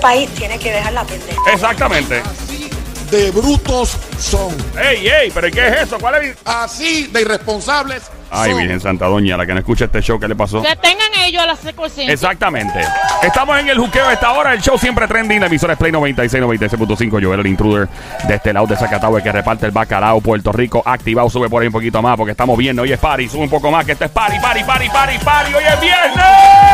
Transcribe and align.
país 0.00 0.28
tiene 0.30 0.58
que 0.58 0.72
dejar 0.72 0.92
la 0.92 1.04
pendeja. 1.04 1.40
Exactamente. 1.52 2.22
De 3.10 3.30
brutos 3.32 3.96
son. 4.18 4.54
¡Ey, 4.80 5.08
ey! 5.08 5.30
¿Pero 5.34 5.50
qué 5.50 5.66
es 5.66 5.80
eso? 5.82 5.98
¿Cuál 5.98 6.24
es? 6.24 6.36
Así 6.44 7.08
de 7.08 7.22
irresponsables 7.22 8.04
Ay, 8.30 8.50
son. 8.52 8.60
Virgen 8.60 8.80
Santa 8.80 9.06
Doña, 9.06 9.36
la 9.36 9.44
que 9.44 9.52
no 9.52 9.58
escucha 9.58 9.86
este 9.86 10.00
show, 10.00 10.20
¿qué 10.20 10.28
le 10.28 10.36
pasó? 10.36 10.62
Que 10.62 10.76
tengan 10.76 11.12
ellos 11.24 11.42
a 11.42 11.46
la 11.46 11.56
secuencia. 11.56 12.10
Exactamente. 12.10 12.80
Estamos 13.22 13.58
en 13.58 13.68
el 13.68 13.78
juqueo 13.78 14.06
a 14.06 14.12
esta 14.12 14.32
hora. 14.32 14.54
El 14.54 14.62
show 14.62 14.78
siempre 14.78 15.08
trending. 15.08 15.40
La 15.40 15.46
emisora 15.46 15.72
es 15.72 15.78
Play 15.78 15.90
96, 15.90 16.42
96.5. 16.44 17.24
Joel, 17.24 17.40
el 17.40 17.46
intruder 17.48 17.88
de 18.28 18.34
este 18.36 18.52
lado 18.52 18.68
de 18.68 18.76
Zacatau, 18.76 19.16
el 19.16 19.22
que 19.24 19.32
reparte 19.32 19.66
el 19.66 19.72
bacalao. 19.72 20.20
Puerto 20.20 20.52
Rico, 20.52 20.80
activado. 20.84 21.28
Sube 21.28 21.48
por 21.48 21.62
ahí 21.62 21.66
un 21.66 21.72
poquito 21.72 22.00
más 22.00 22.16
porque 22.16 22.30
estamos 22.30 22.56
viendo. 22.56 22.82
Hoy 22.82 22.92
es 22.92 22.98
party. 23.00 23.28
Sube 23.28 23.42
un 23.42 23.50
poco 23.50 23.72
más 23.72 23.84
que 23.84 23.92
este 23.92 24.04
es 24.04 24.10
party, 24.12 24.38
party, 24.38 24.62
party, 24.62 24.88
party, 24.88 25.18
party. 25.18 25.54
Hoy 25.54 25.64
es 25.64 25.80
viernes. 25.80 26.69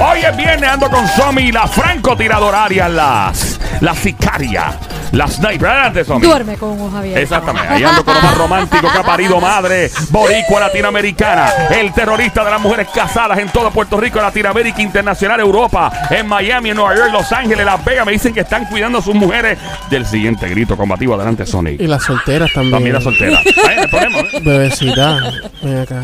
Hoy 0.00 0.20
es 0.20 0.36
viernes. 0.36 0.70
Ando 0.70 0.88
con 0.90 1.06
Somi, 1.08 1.52
la 1.52 1.66
francotiradora 1.66 2.64
Arias, 2.64 2.90
las, 2.90 3.60
la 3.80 3.94
sicaria, 3.94 4.72
la 5.12 5.26
sniper. 5.28 5.68
Adelante, 5.68 6.04
Somi. 6.04 6.26
Duerme 6.26 6.56
con 6.56 6.80
ojos 6.80 6.94
abiertos. 6.94 7.22
Exactamente. 7.22 7.68
Ahí 7.68 7.84
ando 7.84 8.04
con 8.04 8.14
lo 8.14 8.20
más 8.20 8.36
romántico 8.36 8.90
que 8.92 8.98
ha 8.98 9.02
parido 9.02 9.40
madre. 9.40 9.90
Boricua 10.10 10.60
latinoamericana. 10.60 11.52
El 11.70 11.92
terrorista 11.92 12.44
de 12.44 12.50
las 12.50 12.60
mujeres 12.60 12.88
casadas 12.92 13.38
en 13.38 13.48
todo 13.50 13.70
Puerto 13.70 13.98
Rico, 14.00 14.20
Latinoamérica, 14.20 14.82
Internacional, 14.82 15.40
Europa, 15.40 15.92
en 16.10 16.26
Miami, 16.26 16.70
en 16.70 16.76
Nueva 16.76 16.96
York, 16.96 17.10
Los 17.12 17.30
Ángeles, 17.32 17.64
Las 17.64 17.84
Vegas. 17.84 18.06
Me 18.06 18.12
dicen 18.12 18.34
que 18.34 18.40
están 18.40 18.64
cuidando 18.66 18.98
a 18.98 19.02
sus 19.02 19.14
mujeres 19.14 19.58
del 19.90 20.04
siguiente 20.06 20.48
grito 20.48 20.76
combativo. 20.76 21.14
Adelante, 21.14 21.46
Sonic. 21.46 21.80
Y 21.80 21.86
las 21.86 22.02
solteras 22.02 22.50
también. 22.52 22.72
También 22.72 22.94
la 22.94 23.00
soltera. 23.00 23.38
Ay, 23.68 23.76
no 23.76 23.82
hay 23.82 23.88
problema, 23.88 24.18
¿eh? 24.18 24.40
Bebecita, 24.42 25.18
ven 25.62 25.78
acá. 25.78 26.02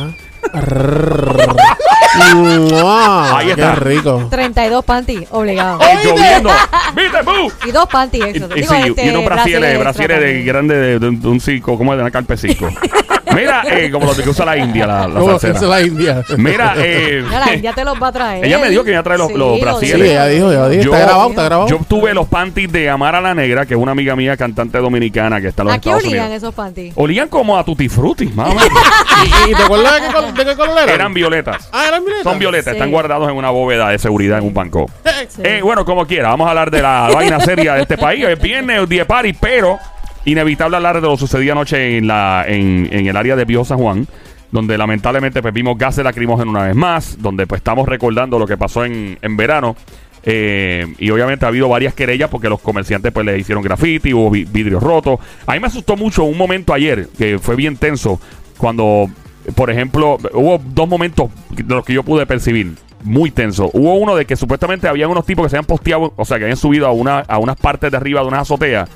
Arrrr. 2.23 2.61
Mua, 2.61 3.39
Ahí 3.39 3.51
está. 3.51 3.75
Qué 3.75 3.81
rico. 3.81 4.27
32 4.31 4.85
panties, 4.85 5.29
obligado. 5.31 5.79
Ay, 5.83 5.99
lloviendo. 6.05 6.51
¿Viste, 6.97 7.19
Bu? 7.25 7.53
Y 7.69 7.71
dos 7.73 7.87
panties 7.89 8.25
extra. 8.27 8.57
Y, 8.57 8.61
Digo, 8.63 8.75
sí, 8.75 8.81
este, 8.89 9.07
y 9.07 9.09
unos 9.11 9.25
brasieres, 9.25 9.79
brasieres 9.79 10.21
de 10.21 10.43
grande 10.45 10.75
de, 10.77 10.99
de 10.99 11.09
un- 11.09 11.21
de 11.21 11.29
un 11.29 11.41
circo, 11.41 11.77
como 11.79 11.95
de 11.95 12.03
una 12.03 12.11
carpe 12.11 12.37
circo. 12.37 12.69
Mira, 13.35 13.63
eh, 13.71 13.91
como 13.91 14.07
los 14.07 14.17
de 14.17 14.23
que 14.25 14.31
usa 14.31 14.45
la 14.45 14.57
India, 14.57 14.87
la, 14.87 15.07
la 15.09 15.21
¿Cómo 15.21 15.31
salsera. 15.39 15.59
se 15.59 15.67
la 15.67 15.81
India? 15.83 16.25
Mira, 16.37 16.75
eh, 16.79 17.25
Ya 17.31 17.41
la 17.41 17.55
India 17.55 17.73
te 17.73 17.85
los 17.85 18.01
va 18.03 18.09
a 18.09 18.13
traer. 18.13 18.45
Ella 18.45 18.59
me 18.59 18.71
dijo 18.71 18.85
que 18.85 18.91
iba 18.91 19.01
a 19.01 19.03
traer 19.03 19.19
los- 19.21 19.29
Sí, 19.29 19.35
los 19.35 19.61
lo. 19.61 19.81
Sí, 19.81 19.93
ella 19.93 20.27
dijo, 20.27 20.51
ella 20.51 20.69
dijo. 20.69 20.83
Yo- 20.85 20.95
Está 20.95 21.07
grabado, 21.07 21.29
está 21.31 21.43
grabado. 21.45 21.69
Yo 21.69 21.79
tuve 21.89 22.15
los 22.15 22.27
panties 22.29 22.71
de 22.73 22.89
Amara 22.91 23.21
la 23.21 23.35
Negra, 23.35 23.67
que 23.67 23.75
es 23.75 23.81
una 23.81 23.93
amiga 23.93 24.17
mía, 24.17 24.37
cantante 24.37 24.79
dominicana, 24.79 25.41
que 25.41 25.49
está 25.49 25.63
en 25.63 25.69
los 25.69 25.77
¿A 25.77 25.81
qué 25.81 25.89
Estados 25.91 26.05
olían 26.05 26.25
Unidos. 26.27 26.43
esos 26.43 26.55
panties? 26.55 26.93
Olían 26.97 27.29
como 27.29 27.59
a 27.59 27.65
tutti 27.65 27.89
frutti, 27.89 28.27
más 28.29 28.51
o 28.51 28.55
menos. 28.55 28.71
¿Y, 29.47 29.51
y 29.51 29.55
te 29.55 29.63
acuerdas 29.63 29.95
de 29.95 30.01
qué, 30.07 30.13
col- 30.15 30.35
de 30.35 30.45
qué 30.45 30.57
color 30.57 30.79
eran? 30.79 30.89
Eran 30.95 31.15
violetas. 31.15 31.69
Ah, 31.73 31.85
eran 31.89 32.05
violetas. 32.05 32.25
Son 32.33 32.39
violetas, 32.39 32.73
Sí. 32.73 32.77
están 32.79 32.91
guardados 32.91 33.29
en 33.31 33.37
una 33.37 33.51
bóveda 33.51 33.89
de 33.91 33.99
seguridad 33.99 34.39
en 34.39 34.45
un 34.45 34.55
banco. 34.55 34.87
Sí. 35.29 35.43
Eh, 35.45 35.61
bueno, 35.63 35.85
como 35.85 36.07
quiera, 36.07 36.29
vamos 36.31 36.47
a 36.47 36.51
hablar 36.51 36.71
de 36.71 36.83
la 36.83 37.11
vaina 37.13 37.41
seria 37.41 37.75
de 37.75 37.83
este 37.83 37.99
país. 37.99 38.25
Es 38.27 38.41
viernes, 38.41 38.89
día 38.89 39.07
party, 39.07 39.33
pero 39.35 39.79
inevitable 40.25 40.77
hablar 40.77 41.01
de 41.01 41.07
lo 41.09 41.17
sucedido 41.17 41.53
anoche 41.53 41.99
en, 41.99 42.07
la, 42.07 42.45
en, 42.47 42.89
en 42.91 43.07
el 43.07 43.17
área 43.17 43.37
de 43.37 43.45
Viejo 43.45 43.65
San 43.65 43.79
Juan, 43.79 44.07
donde 44.51 44.79
lamentablemente 44.79 45.43
pues, 45.43 45.55
vimos 45.55 45.77
gases 45.79 46.05
lacrimógenos 46.05 46.53
una 46.55 46.65
vez 46.65 46.75
más, 46.75 47.21
donde 47.21 47.47
pues 47.47 47.61
estamos 47.61 47.89
recordando 47.89 48.39
lo 48.39 48.47
que 48.47 48.57
pasó 48.57 48.85
en, 48.85 49.19
en 49.23 49.37
verano. 49.37 49.77
Eh, 50.25 50.87
y 50.99 51.11
obviamente 51.11 51.45
ha 51.45 51.49
habido 51.49 51.69
varias 51.69 51.95
querellas 51.95 52.29
porque 52.29 52.49
los 52.49 52.61
comerciantes 52.61 53.13
pues 53.13 53.25
le 53.25 53.39
hicieron 53.39 53.63
graffiti, 53.63 54.13
hubo 54.13 54.31
vi- 54.31 54.45
vidrios 54.45 54.83
rotos. 54.83 55.21
A 55.47 55.55
mí 55.55 55.61
me 55.61 55.69
asustó 55.69 55.97
mucho 55.97 56.25
un 56.25 56.37
momento 56.37 56.75
ayer, 56.75 57.09
que 57.17 57.39
fue 57.39 57.57
bien 57.57 57.77
tenso, 57.77 58.21
cuando, 58.59 59.09
por 59.55 59.71
ejemplo, 59.71 60.19
hubo 60.35 60.61
dos 60.63 60.89
momentos 60.89 61.31
de 61.51 61.75
los 61.75 61.85
que 61.85 61.95
yo 61.95 62.03
pude 62.03 62.27
percibir 62.27 62.75
muy 63.05 63.31
tenso. 63.31 63.71
Hubo 63.73 63.95
uno 63.95 64.17
de 64.17 64.27
que 64.27 64.35
supuestamente 64.35 64.89
había 64.89 65.07
unos 65.07 65.25
tipos 65.25 65.47
que 65.47 65.51
se 65.51 65.57
habían 65.57 65.67
posteado, 65.67 66.13
o 66.17 66.25
sea, 66.25 66.39
que 66.39 66.45
habían 66.45 66.57
subido 66.57 66.87
a, 66.89 66.93
una, 66.93 67.21
a 67.21 67.39
unas 67.39 67.57
partes 67.57 67.91
de 67.91 67.97
arriba 67.97 68.21
de 68.21 68.27
unas 68.27 68.41
azoteas. 68.43 68.91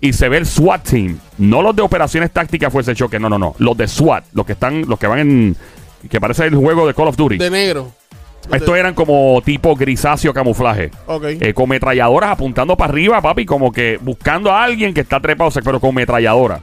Y 0.00 0.12
se 0.12 0.28
ve 0.28 0.38
el 0.38 0.46
SWAT 0.46 0.88
team. 0.88 1.18
No 1.38 1.62
los 1.62 1.74
de 1.74 1.82
operaciones 1.82 2.30
tácticas 2.30 2.72
fue 2.72 2.82
ese 2.82 2.94
choque. 2.94 3.18
No, 3.18 3.28
no, 3.28 3.38
no. 3.38 3.54
Los 3.58 3.76
de 3.76 3.88
SWAT. 3.88 4.24
Los 4.32 4.46
que 4.46 4.52
están, 4.52 4.82
los 4.86 4.98
que 4.98 5.06
van 5.06 5.18
en. 5.18 5.56
Que 6.10 6.20
parece 6.20 6.44
el 6.44 6.54
juego 6.54 6.86
de 6.86 6.94
Call 6.94 7.08
of 7.08 7.16
Duty. 7.16 7.38
De 7.38 7.50
negro. 7.50 7.90
Estos 8.52 8.76
eran 8.76 8.94
como 8.94 9.42
tipo 9.44 9.74
grisáceo 9.74 10.32
camuflaje. 10.32 10.90
Ok. 11.06 11.24
Eh, 11.40 11.52
con 11.52 11.68
metralladoras 11.68 12.30
apuntando 12.30 12.76
para 12.76 12.92
arriba, 12.92 13.20
papi, 13.20 13.44
como 13.44 13.72
que 13.72 13.98
buscando 14.00 14.52
a 14.52 14.62
alguien 14.62 14.94
que 14.94 15.00
está 15.00 15.18
trepado, 15.20 15.48
o 15.48 15.50
sea, 15.50 15.62
pero 15.62 15.80
con 15.80 15.94
metralladora. 15.94 16.60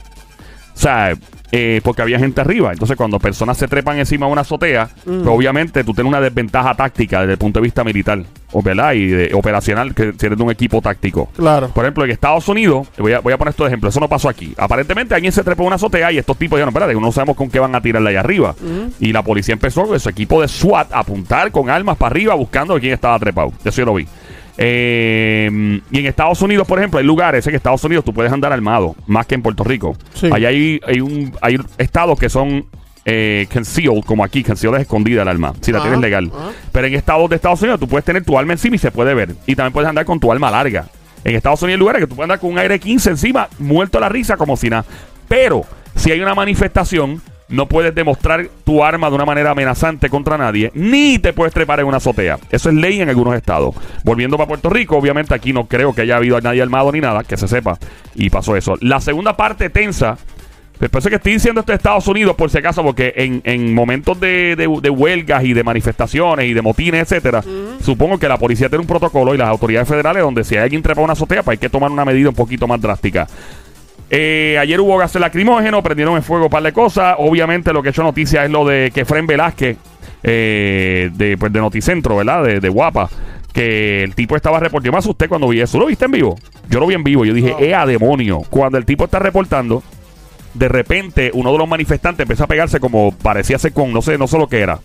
O 0.73 0.77
sea, 0.77 1.13
eh, 1.55 1.81
porque 1.83 2.01
había 2.01 2.17
gente 2.17 2.41
arriba. 2.41 2.71
Entonces, 2.71 2.97
cuando 2.97 3.19
personas 3.19 3.55
se 3.57 3.67
trepan 3.67 3.99
encima 3.99 4.25
de 4.25 4.31
una 4.31 4.41
azotea, 4.41 4.89
pues, 5.05 5.27
obviamente 5.27 5.83
tú 5.83 5.93
tienes 5.93 6.09
una 6.09 6.19
desventaja 6.19 6.73
táctica 6.73 7.19
desde 7.21 7.33
el 7.33 7.37
punto 7.37 7.59
de 7.59 7.63
vista 7.63 7.83
militar, 7.83 8.23
¿verdad? 8.63 8.93
Y 8.93 9.05
de- 9.07 9.33
operacional, 9.35 9.93
que 9.93 10.13
si 10.17 10.25
eres 10.25 10.35
de 10.37 10.43
un 10.43 10.49
equipo 10.49 10.81
táctico. 10.81 11.29
Claro. 11.35 11.67
Por 11.69 11.85
ejemplo, 11.85 12.05
en 12.05 12.09
Estados 12.11 12.47
Unidos, 12.47 12.87
voy 12.97 13.13
a, 13.13 13.19
voy 13.19 13.33
a 13.33 13.37
poner 13.37 13.51
esto 13.51 13.65
de 13.65 13.69
ejemplo, 13.69 13.89
eso 13.89 13.99
no 13.99 14.09
pasó 14.09 14.29
aquí. 14.29 14.51
Aparentemente 14.57 15.13
alguien 15.13 15.31
se 15.31 15.43
trepó 15.43 15.61
en 15.61 15.67
una 15.67 15.75
azotea 15.75 16.11
y 16.11 16.17
estos 16.17 16.37
tipos 16.37 16.57
dijeron, 16.57 16.69
espérate, 16.73 16.99
no 16.99 17.11
sabemos 17.11 17.37
con 17.37 17.51
qué 17.51 17.59
van 17.59 17.75
a 17.75 17.81
tirarle 17.81 18.09
allá 18.09 18.21
arriba. 18.21 18.55
Y 18.99 19.13
la 19.13 19.21
policía 19.21 19.53
empezó 19.53 19.83
con 19.85 19.99
su 19.99 20.09
equipo 20.09 20.41
de 20.41 20.47
SWAT 20.47 20.91
a 20.91 20.99
apuntar 20.99 21.51
con 21.51 21.69
armas 21.69 21.97
para 21.97 22.13
arriba 22.13 22.33
buscando 22.33 22.73
a 22.75 22.79
quién 22.79 22.93
estaba 22.93 23.19
trepado. 23.19 23.53
Eso 23.63 23.77
yo 23.81 23.85
lo 23.85 23.93
vi. 23.93 24.07
Eh, 24.57 25.81
y 25.91 25.99
en 25.99 26.05
Estados 26.05 26.41
Unidos, 26.41 26.67
por 26.67 26.79
ejemplo, 26.79 26.99
hay 26.99 27.05
lugares 27.05 27.45
en 27.47 27.55
Estados 27.55 27.83
Unidos 27.83 28.05
tú 28.05 28.13
puedes 28.13 28.31
andar 28.31 28.51
armado, 28.53 28.95
más 29.07 29.25
que 29.25 29.35
en 29.35 29.41
Puerto 29.41 29.63
Rico. 29.63 29.95
Sí. 30.13 30.29
Allá 30.31 30.49
hay, 30.49 30.79
hay, 30.85 31.01
un, 31.01 31.33
hay 31.41 31.57
estados 31.77 32.19
que 32.19 32.29
son 32.29 32.65
eh, 33.05 33.47
concealed, 33.51 34.03
como 34.05 34.23
aquí, 34.23 34.43
concealed 34.43 34.75
es 34.77 34.81
escondida 34.83 35.23
el 35.23 35.27
arma, 35.27 35.53
si 35.61 35.71
la 35.71 35.79
Ajá, 35.79 35.87
tienes 35.87 36.01
legal. 36.01 36.31
ajá. 36.33 36.51
Pero 36.71 36.87
en 36.87 36.93
estados 36.93 37.29
de 37.29 37.35
Estados 37.35 37.61
Unidos 37.61 37.79
tú 37.79 37.87
puedes 37.87 38.05
tener 38.05 38.23
tu 38.23 38.37
arma 38.37 38.53
encima 38.53 38.75
y 38.75 38.79
se 38.79 38.91
puede 38.91 39.13
ver. 39.13 39.35
Y 39.47 39.55
también 39.55 39.73
puedes 39.73 39.89
andar 39.89 40.05
con 40.05 40.19
tu 40.19 40.31
arma 40.31 40.49
larga. 40.51 40.85
En 41.23 41.35
Estados 41.35 41.61
Unidos 41.61 41.77
hay 41.77 41.79
lugares 41.79 42.01
que 42.01 42.07
tú 42.07 42.15
puedes 42.15 42.25
andar 42.25 42.39
con 42.39 42.51
un 42.51 42.59
aire 42.59 42.79
15 42.79 43.09
encima, 43.11 43.47
muerto 43.59 43.97
a 43.97 44.01
la 44.01 44.09
risa, 44.09 44.37
como 44.37 44.55
si 44.57 44.69
nada. 44.69 44.85
Pero 45.27 45.63
si 45.95 46.11
hay 46.11 46.21
una 46.21 46.35
manifestación, 46.35 47.21
no 47.53 47.67
puedes 47.67 47.95
demostrar 47.95 48.47
tu 48.65 48.83
arma 48.83 49.09
de 49.09 49.15
una 49.15 49.25
manera 49.25 49.51
amenazante 49.51 50.09
contra 50.09 50.37
nadie, 50.37 50.71
ni 50.73 51.19
te 51.19 51.33
puedes 51.33 51.53
trepar 51.53 51.79
en 51.79 51.85
una 51.85 51.97
azotea. 51.97 52.37
Eso 52.51 52.69
es 52.69 52.75
ley 52.75 52.99
en 53.01 53.09
algunos 53.09 53.35
estados. 53.35 53.75
Volviendo 54.03 54.35
para 54.37 54.47
Puerto 54.47 54.69
Rico, 54.69 54.97
obviamente 54.97 55.33
aquí 55.33 55.53
no 55.53 55.65
creo 55.67 55.93
que 55.93 56.01
haya 56.01 56.17
habido 56.17 56.39
nadie 56.41 56.61
armado 56.61 56.91
ni 56.91 56.99
nada, 56.99 57.23
que 57.23 57.37
se 57.37 57.47
sepa. 57.47 57.77
Y 58.15 58.29
pasó 58.29 58.55
eso. 58.57 58.75
La 58.81 58.99
segunda 58.99 59.37
parte 59.37 59.69
tensa 59.69 60.17
me 60.79 60.89
parece 60.89 61.09
que 61.09 61.15
estoy 61.17 61.33
diciendo 61.33 61.61
esto 61.61 61.71
de 61.71 61.77
Estados 61.77 62.07
Unidos 62.07 62.35
por 62.35 62.49
si 62.49 62.57
acaso, 62.57 62.83
porque 62.83 63.13
en, 63.15 63.41
en 63.45 63.73
momentos 63.73 64.19
de, 64.19 64.55
de- 64.57 64.79
de 64.81 64.89
huelgas 64.89 65.43
y 65.45 65.53
de 65.53 65.63
manifestaciones 65.63 66.45
y 66.47 66.53
de 66.53 66.61
motines, 66.61 67.03
etcétera, 67.03 67.41
supongo 67.81 68.17
que 68.17 68.27
la 68.27 68.37
policía 68.37 68.67
tiene 68.67 68.81
un 68.81 68.87
protocolo 68.87 69.33
y 69.33 69.37
las 69.37 69.47
autoridades 69.47 69.87
federales 69.87 70.23
donde 70.23 70.43
si 70.43 70.55
hay 70.55 70.63
alguien 70.63 70.81
trepa 70.81 70.99
a 70.99 71.03
una 71.05 71.13
azotea, 71.13 71.43
pues 71.43 71.55
hay 71.55 71.59
que 71.59 71.69
tomar 71.69 71.89
una 71.91 72.03
medida 72.03 72.27
un 72.27 72.35
poquito 72.35 72.67
más 72.67 72.81
drástica. 72.81 73.27
Eh, 74.09 74.57
ayer 74.59 74.79
hubo 74.79 74.97
gases 74.97 75.19
lacrimógenos, 75.19 75.81
prendieron 75.81 76.15
en 76.15 76.23
fuego 76.23 76.45
un 76.45 76.51
par 76.51 76.63
de 76.63 76.71
cosas. 76.73 77.15
Obviamente 77.17 77.73
lo 77.73 77.81
que 77.81 77.89
ha 77.89 77.91
hecho 77.91 78.03
noticia 78.03 78.45
es 78.45 78.51
lo 78.51 78.65
de 78.65 78.91
que 78.93 79.05
Fren 79.05 79.25
Velázquez, 79.25 79.77
eh, 80.21 81.09
de, 81.13 81.37
pues, 81.37 81.51
de 81.51 81.59
Noticentro, 81.59 82.15
¿verdad? 82.17 82.43
De, 82.43 82.59
de 82.59 82.69
Guapa, 82.69 83.09
que 83.53 84.03
el 84.03 84.13
tipo 84.15 84.35
estaba 84.35 84.59
reportando. 84.59 84.85
Yo 84.87 84.91
me 84.91 84.97
asusté 84.99 85.27
cuando 85.27 85.47
vi 85.47 85.61
eso. 85.61 85.79
¿Lo 85.79 85.87
viste 85.87 86.05
en 86.05 86.11
vivo? 86.11 86.35
Yo 86.69 86.79
lo 86.79 86.87
vi 86.87 86.95
en 86.95 87.03
vivo. 87.03 87.25
Yo 87.25 87.33
dije, 87.33 87.55
¡eh, 87.59 87.73
a 87.73 87.85
demonio! 87.85 88.41
Cuando 88.49 88.77
el 88.77 88.85
tipo 88.85 89.05
está 89.05 89.19
reportando, 89.19 89.81
de 90.53 90.67
repente 90.67 91.31
uno 91.33 91.51
de 91.51 91.57
los 91.57 91.67
manifestantes 91.67 92.23
empezó 92.23 92.43
a 92.43 92.47
pegarse 92.47 92.79
como 92.79 93.11
parecía 93.11 93.57
ser 93.57 93.73
con, 93.73 93.91
no 93.91 94.01
sé, 94.03 94.19
no 94.19 94.27
sé 94.27 94.37
lo 94.37 94.47
que 94.47 94.59
era, 94.59 94.79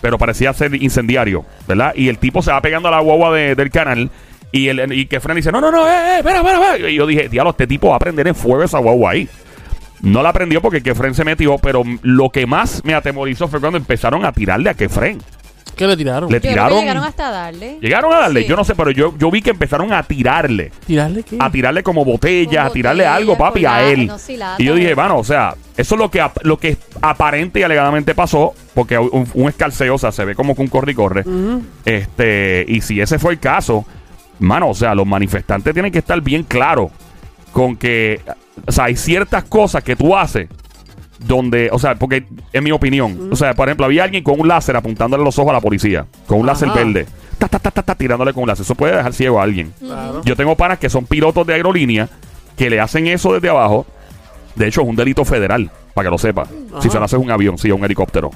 pero 0.00 0.16
parecía 0.18 0.52
ser 0.52 0.80
incendiario, 0.80 1.44
¿verdad? 1.66 1.92
Y 1.96 2.08
el 2.08 2.18
tipo 2.18 2.40
se 2.42 2.52
va 2.52 2.60
pegando 2.60 2.86
a 2.88 2.92
la 2.92 3.00
guagua 3.00 3.34
de- 3.34 3.56
del 3.56 3.70
canal. 3.70 4.10
Y, 4.52 4.68
el, 4.68 4.92
y 4.92 5.06
que 5.06 5.20
Fran 5.20 5.36
dice, 5.36 5.52
no, 5.52 5.60
no, 5.60 5.70
no, 5.70 5.86
eh, 5.86 5.90
eh, 5.92 6.16
espera, 6.18 6.38
espera, 6.38 6.58
espera. 6.66 6.88
Y 6.90 6.94
yo 6.94 7.06
dije, 7.06 7.28
diablo, 7.28 7.50
este 7.50 7.66
tipo 7.66 7.88
va 7.90 7.96
a 7.96 7.98
prender 7.98 8.26
en 8.28 8.34
fuego 8.34 8.62
esa 8.64 8.78
guagua 8.78 9.10
ahí. 9.12 9.28
No 10.00 10.22
la 10.22 10.32
prendió 10.32 10.62
porque 10.62 10.80
Kefren 10.82 11.12
se 11.14 11.24
metió, 11.24 11.58
pero 11.58 11.82
lo 12.02 12.30
que 12.30 12.46
más 12.46 12.84
me 12.84 12.94
atemorizó 12.94 13.48
fue 13.48 13.58
cuando 13.60 13.78
empezaron 13.78 14.24
a 14.24 14.32
tirarle 14.32 14.70
a 14.70 14.74
Kefren. 14.74 15.18
¿Qué 15.76 15.86
le 15.86 15.96
tiraron? 15.96 16.28
Le 16.30 16.36
Yo 16.36 16.40
creo 16.40 16.40
que 16.40 16.48
tiraron. 16.54 16.80
llegaron 16.80 17.04
hasta 17.04 17.30
darle. 17.30 17.78
Llegaron 17.80 18.12
a 18.12 18.18
darle, 18.20 18.42
Sí. 18.42 18.48
yo 18.48 18.56
no 18.56 18.64
sé, 18.64 18.74
pero 18.74 18.90
yo, 18.90 19.14
yo 19.18 19.30
vi 19.30 19.42
que 19.42 19.50
empezaron 19.50 19.92
a 19.92 20.02
tirarle. 20.02 20.72
¿Tirarle 20.86 21.22
qué? 21.22 21.36
A 21.38 21.50
tirarle 21.50 21.82
como 21.84 22.04
botellas, 22.04 22.62
Con 22.64 22.66
a 22.66 22.70
tirarle 22.72 23.02
botellas, 23.04 23.16
algo, 23.16 23.38
papi, 23.38 23.64
a 23.64 23.88
él. 23.90 24.10
sí, 24.18 24.36
y 24.58 24.64
yo 24.64 24.74
dije, 24.74 24.94
bueno, 24.94 25.18
o 25.18 25.24
sea, 25.24 25.54
eso 25.76 25.94
es 25.94 25.98
lo 26.00 26.10
que, 26.10 26.20
ap- 26.20 26.38
lo 26.44 26.58
que 26.58 26.76
aparente 27.00 27.60
y 27.60 27.62
alegadamente 27.64 28.14
pasó, 28.14 28.54
porque 28.74 28.98
un, 28.98 29.28
un 29.34 29.48
escalceo, 29.48 29.94
o 29.94 29.98
sea, 29.98 30.10
se 30.10 30.24
ve 30.24 30.34
como 30.34 30.56
que 30.56 30.62
un 30.62 30.68
corre 30.68 30.92
y 30.92 30.94
corre. 30.96 31.24
Este, 31.84 32.64
y 32.66 32.80
si 32.80 33.00
ese 33.00 33.18
fue 33.20 33.32
el 33.32 33.38
caso, 33.38 33.84
mano, 34.38 34.70
o 34.70 34.74
sea, 34.74 34.94
los 34.94 35.06
manifestantes 35.06 35.72
tienen 35.72 35.92
que 35.92 35.98
estar 35.98 36.20
bien 36.20 36.42
claros 36.42 36.90
con 37.52 37.76
que, 37.76 38.20
o 38.66 38.72
sea, 38.72 38.84
hay 38.84 38.96
ciertas 38.96 39.44
cosas 39.44 39.82
que 39.82 39.96
tú 39.96 40.16
haces 40.16 40.48
donde, 41.18 41.68
o 41.72 41.78
sea, 41.78 41.96
porque 41.96 42.24
en 42.52 42.64
mi 42.64 42.70
opinión, 42.70 43.30
o 43.32 43.36
sea, 43.36 43.54
por 43.54 43.68
ejemplo, 43.68 43.86
había 43.86 44.04
alguien 44.04 44.22
con 44.22 44.40
un 44.40 44.48
láser 44.48 44.76
apuntándole 44.76 45.24
los 45.24 45.38
ojos 45.38 45.50
a 45.50 45.54
la 45.54 45.60
policía, 45.60 46.06
con 46.26 46.40
un 46.40 46.46
láser 46.46 46.70
verde, 46.70 47.06
ta, 47.38 47.48
ta, 47.48 47.58
ta, 47.58 47.70
ta, 47.70 47.82
ta, 47.82 47.94
tirándole 47.94 48.32
con 48.32 48.44
un 48.44 48.48
láser. 48.48 48.64
Eso 48.64 48.74
puede 48.74 48.96
dejar 48.96 49.12
ciego 49.12 49.40
a 49.40 49.42
alguien. 49.42 49.72
Claro. 49.80 50.22
Yo 50.24 50.36
tengo 50.36 50.56
panas 50.56 50.78
que 50.78 50.88
son 50.88 51.06
pilotos 51.06 51.46
de 51.46 51.54
aerolínea 51.54 52.08
que 52.56 52.70
le 52.70 52.80
hacen 52.80 53.06
eso 53.06 53.32
desde 53.32 53.48
abajo. 53.48 53.86
De 54.54 54.66
hecho, 54.66 54.82
es 54.82 54.88
un 54.88 54.96
delito 54.96 55.24
federal, 55.24 55.70
para 55.94 56.06
que 56.06 56.10
lo 56.10 56.18
sepa. 56.18 56.46
Si 56.80 56.90
se 56.90 56.98
lo 56.98 57.04
hace 57.04 57.16
un 57.16 57.30
avión, 57.30 57.58
sí, 57.58 57.70
un 57.70 57.84
helicóptero. 57.84 58.30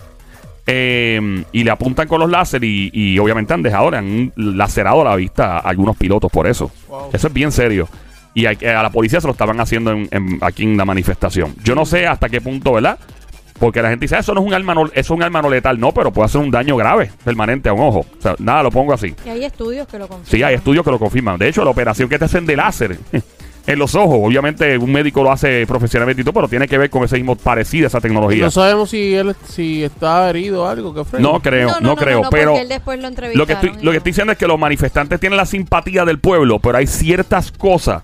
Eh, 0.67 1.44
y 1.53 1.64
le 1.64 1.70
apuntan 1.70 2.06
con 2.09 2.20
los 2.20 2.31
láser 2.31 2.62
y, 2.64 2.91
y 2.93 3.19
obviamente 3.19 3.53
han 3.55 3.62
dejado, 3.62 3.91
le 3.91 3.97
han 3.99 4.32
lacerado 4.37 5.03
la 5.05 5.17
vista 5.17 5.56
a 5.56 5.61
algunos 5.61 5.97
pilotos 5.97 6.31
por 6.31 6.47
eso. 6.47 6.70
Wow. 6.88 7.11
Eso 7.12 7.26
es 7.26 7.32
bien 7.32 7.50
serio. 7.53 7.88
Y 8.35 8.47
a, 8.47 8.50
a 8.50 8.82
la 8.82 8.91
policía 8.91 9.20
se 9.20 9.26
lo 9.26 9.32
estaban 9.32 9.61
haciendo 9.61 9.91
en- 9.93 10.09
en- 10.11 10.38
aquí 10.41 10.62
en 10.64 10.76
la 10.76 10.85
manifestación. 10.85 11.55
Yo 11.64 11.75
no 11.75 11.85
sé 11.85 12.06
hasta 12.06 12.29
qué 12.29 12.41
punto, 12.41 12.73
¿verdad? 12.73 12.99
Porque 13.59 13.82
la 13.82 13.91
gente 13.91 14.05
dice, 14.05 14.17
"Ah, 14.17 14.20
eso 14.20 14.35
no 14.35 14.41
es 14.41 14.47
un 14.47 14.55
arma 14.55 14.75
no, 14.75 14.87
eso 14.87 14.93
es 14.94 15.11
un 15.11 15.23
arma 15.23 15.43
no 15.43 15.50
letal. 15.50 15.79
No, 15.79 15.93
pero 15.93 16.11
puede 16.12 16.26
hacer 16.26 16.41
un 16.41 16.50
daño 16.50 16.76
grave, 16.76 17.11
permanente 17.25 17.69
a 17.69 17.73
un 17.75 17.81
ojo. 17.82 17.99
O 18.00 18.23
sea, 18.23 18.35
nada, 18.38 18.62
lo 18.62 18.70
pongo 18.70 18.93
así. 18.94 19.14
Y 19.25 19.29
hay 19.29 19.44
estudios 19.44 19.87
que 19.87 19.99
lo 19.99 20.09
confirman. 20.09 20.31
Sí, 20.31 20.43
hay 20.43 20.55
estudios 20.55 20.85
que 20.85 20.91
lo 20.91 20.99
confirman. 20.99 21.38
De 21.38 21.49
hecho, 21.49 21.62
la 21.62 21.70
operación 21.70 22.09
que 22.09 22.19
te 22.19 22.25
hacen 22.25 22.47
de 22.47 22.56
láser 22.56 22.99
en 23.67 23.79
los 23.79 23.94
ojos, 23.94 24.19
obviamente 24.23 24.76
un 24.76 24.91
médico 24.91 25.23
lo 25.23 25.31
hace 25.31 25.64
profesionalmente 25.67 26.23
y 26.23 26.25
todo, 26.25 26.35
pero 26.35 26.49
tiene 26.49 26.67
que 26.67 26.76
ver 26.79 26.91
con 26.91 27.05
ese 27.05 27.17
mismo 27.17 27.37
parecido, 27.37 27.87
esa 27.87 28.00
tecnología. 28.00 28.44
No 28.44 28.50
sabemos 28.50 28.91
si 28.91 29.14
él 29.14 29.37
si 29.49 29.85
está 29.85 30.29
herido 30.29 30.64
o 30.64 30.67
algo. 30.69 30.93
¿qué 30.93 31.05
fue? 31.05 31.20
No 31.20 31.41
creo, 31.41 31.81
no, 31.81 31.94
creo, 31.94 32.23
pero 32.31 32.50
porque 32.50 32.62
él 32.62 32.69
después 32.69 32.99
lo 33.35 33.47
que 33.47 33.53
estoy, 33.53 33.73
lo 33.81 33.93
que 33.93 34.00
diciendo 34.00 34.32
es 34.32 34.38
que 34.38 34.47
los 34.49 34.59
manifestantes 34.59 35.20
tienen 35.20 35.37
la 35.37 35.47
simpatía 35.47 36.05
del 36.05 36.19
pueblo, 36.19 36.59
pero 36.59 36.79
hay 36.79 36.87
ciertas 36.87 37.53
cosas 37.53 38.03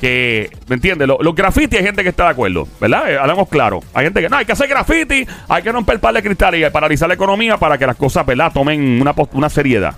que, 0.00 0.50
¿me 0.66 0.74
entiendes? 0.74 1.06
Lo- 1.06 1.18
Los 1.22 1.32
grafitis 1.34 1.78
hay 1.78 1.84
gente 1.84 2.02
que 2.02 2.08
está 2.08 2.24
de 2.24 2.30
acuerdo, 2.30 2.66
¿verdad? 2.80 3.08
Eh, 3.08 3.16
hablamos 3.18 3.48
claro. 3.48 3.80
Hay 3.94 4.04
gente 4.04 4.20
que 4.20 4.28
no, 4.28 4.36
hay 4.36 4.44
que 4.44 4.50
hacer 4.50 4.66
graffiti, 4.68 5.24
hay 5.48 5.62
que 5.62 5.70
romper 5.70 6.00
par 6.00 6.12
de 6.12 6.22
cristales 6.24 6.66
y 6.66 6.70
paralizar 6.72 7.06
la 7.06 7.14
economía 7.14 7.56
para 7.56 7.78
que 7.78 7.86
las 7.86 7.94
cosas, 7.94 8.26
¿verdad? 8.26 8.50
Tomen 8.52 9.00
una, 9.00 9.14
una 9.32 9.48
seriedad. 9.48 9.94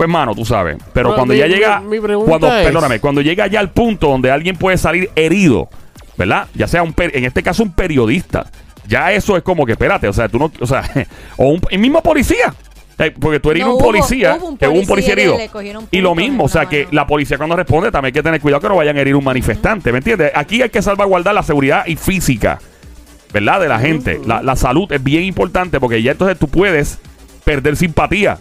Pues, 0.00 0.08
mano, 0.08 0.34
tú 0.34 0.46
sabes. 0.46 0.78
Pero 0.94 1.08
Bueno, 1.10 1.16
cuando 1.18 1.34
mi- 1.34 1.40
ya 1.40 1.46
llega, 1.46 1.80
mi- 1.80 1.88
mi 1.88 2.00
pregunta 2.00 2.28
cuando, 2.30 2.56
es- 2.56 2.64
perdóname, 2.64 3.00
cuando 3.00 3.20
llega 3.20 3.46
ya 3.48 3.60
al 3.60 3.68
punto 3.70 4.08
donde 4.08 4.30
alguien 4.30 4.56
puede 4.56 4.78
salir 4.78 5.10
herido, 5.14 5.68
¿verdad? 6.16 6.46
Ya 6.54 6.66
sea 6.66 6.82
un, 6.82 6.94
en 6.96 7.24
este 7.26 7.42
caso 7.42 7.62
un 7.62 7.72
periodista. 7.72 8.46
Ya 8.88 9.12
eso 9.12 9.36
es 9.36 9.42
como 9.42 9.66
que, 9.66 9.72
espérate, 9.72 10.08
o 10.08 10.12
sea, 10.14 10.26
tú 10.30 10.38
no, 10.38 10.50
o 10.58 10.66
sea, 10.66 10.82
o 11.36 11.48
un 11.50 11.60
el 11.70 11.78
mismo 11.80 12.02
policía. 12.02 12.54
Eh, 12.98 13.14
Porque 13.20 13.40
tú 13.40 13.50
eres 13.50 13.62
No, 13.64 13.74
un 13.76 13.82
policía, 13.82 14.36
hubo 14.40 14.48
un 14.48 14.56
que 14.56 14.66
hubo 14.68 14.78
un 14.80 14.86
policía 14.86 15.14
policía 15.14 15.42
herido. 15.42 15.88
Y 15.90 16.00
lo 16.00 16.14
mismo, 16.14 16.44
o 16.44 16.48
sea, 16.48 16.64
que 16.66 16.88
la 16.92 17.06
policía 17.06 17.36
cuando 17.36 17.56
responde 17.56 17.90
también 17.90 18.06
hay 18.06 18.12
que 18.12 18.22
tener 18.22 18.40
cuidado 18.40 18.62
que 18.62 18.68
no 18.68 18.76
vayan 18.76 18.96
a 18.96 19.00
herir 19.02 19.16
un 19.16 19.24
manifestante, 19.24 19.92
¿me 19.92 19.98
entiendes? 19.98 20.32
Aquí 20.34 20.62
hay 20.62 20.70
que 20.70 20.80
salvaguardar 20.80 21.34
la 21.34 21.42
seguridad 21.42 21.86
y 21.86 21.96
física, 21.96 22.58
¿verdad? 23.34 23.60
De 23.60 23.68
la 23.68 23.78
gente. 23.78 24.18
La, 24.26 24.40
la 24.42 24.56
salud 24.56 24.90
es 24.92 25.02
bien 25.04 25.24
importante 25.24 25.78
porque 25.78 26.02
ya 26.02 26.12
entonces 26.12 26.38
tú 26.38 26.48
puedes 26.48 26.98
perder 27.44 27.76
simpatía, 27.76 28.38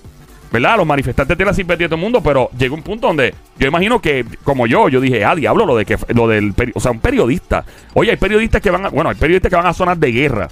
¿verdad? 0.52 0.78
Los 0.78 0.88
manifestantes 0.88 1.38
tienen 1.38 1.52
la 1.52 1.56
simpatía 1.56 1.86
de 1.86 1.90
todo 1.90 1.98
el 1.98 2.02
mundo, 2.02 2.22
pero 2.22 2.50
llega 2.58 2.74
un 2.74 2.84
punto 2.84 3.08
donde 3.08 3.34
yo 3.58 3.68
imagino 3.68 4.02
que, 4.02 4.26
como 4.44 4.68
yo, 4.68 4.90
yo 4.90 5.02
dije, 5.02 5.24
ah, 5.24 5.36
diablo, 5.36 5.66
lo 5.66 5.76
de 5.76 5.86
que 5.86 5.98
lo 6.10 6.28
del, 6.28 6.54
o 6.74 6.80
sea, 6.80 6.92
un 6.92 7.00
periodista. 7.00 7.64
Oye, 7.94 8.12
hay 8.12 8.18
periodistas 8.18 8.62
que 8.62 8.72
van, 8.72 8.86
a, 8.86 8.90
bueno, 8.90 9.10
hay 9.10 9.16
periodistas 9.16 9.50
que 9.50 9.56
van 9.56 9.68
a 9.68 9.74
zonas 9.74 10.00
de 10.00 10.12
guerra. 10.12 10.48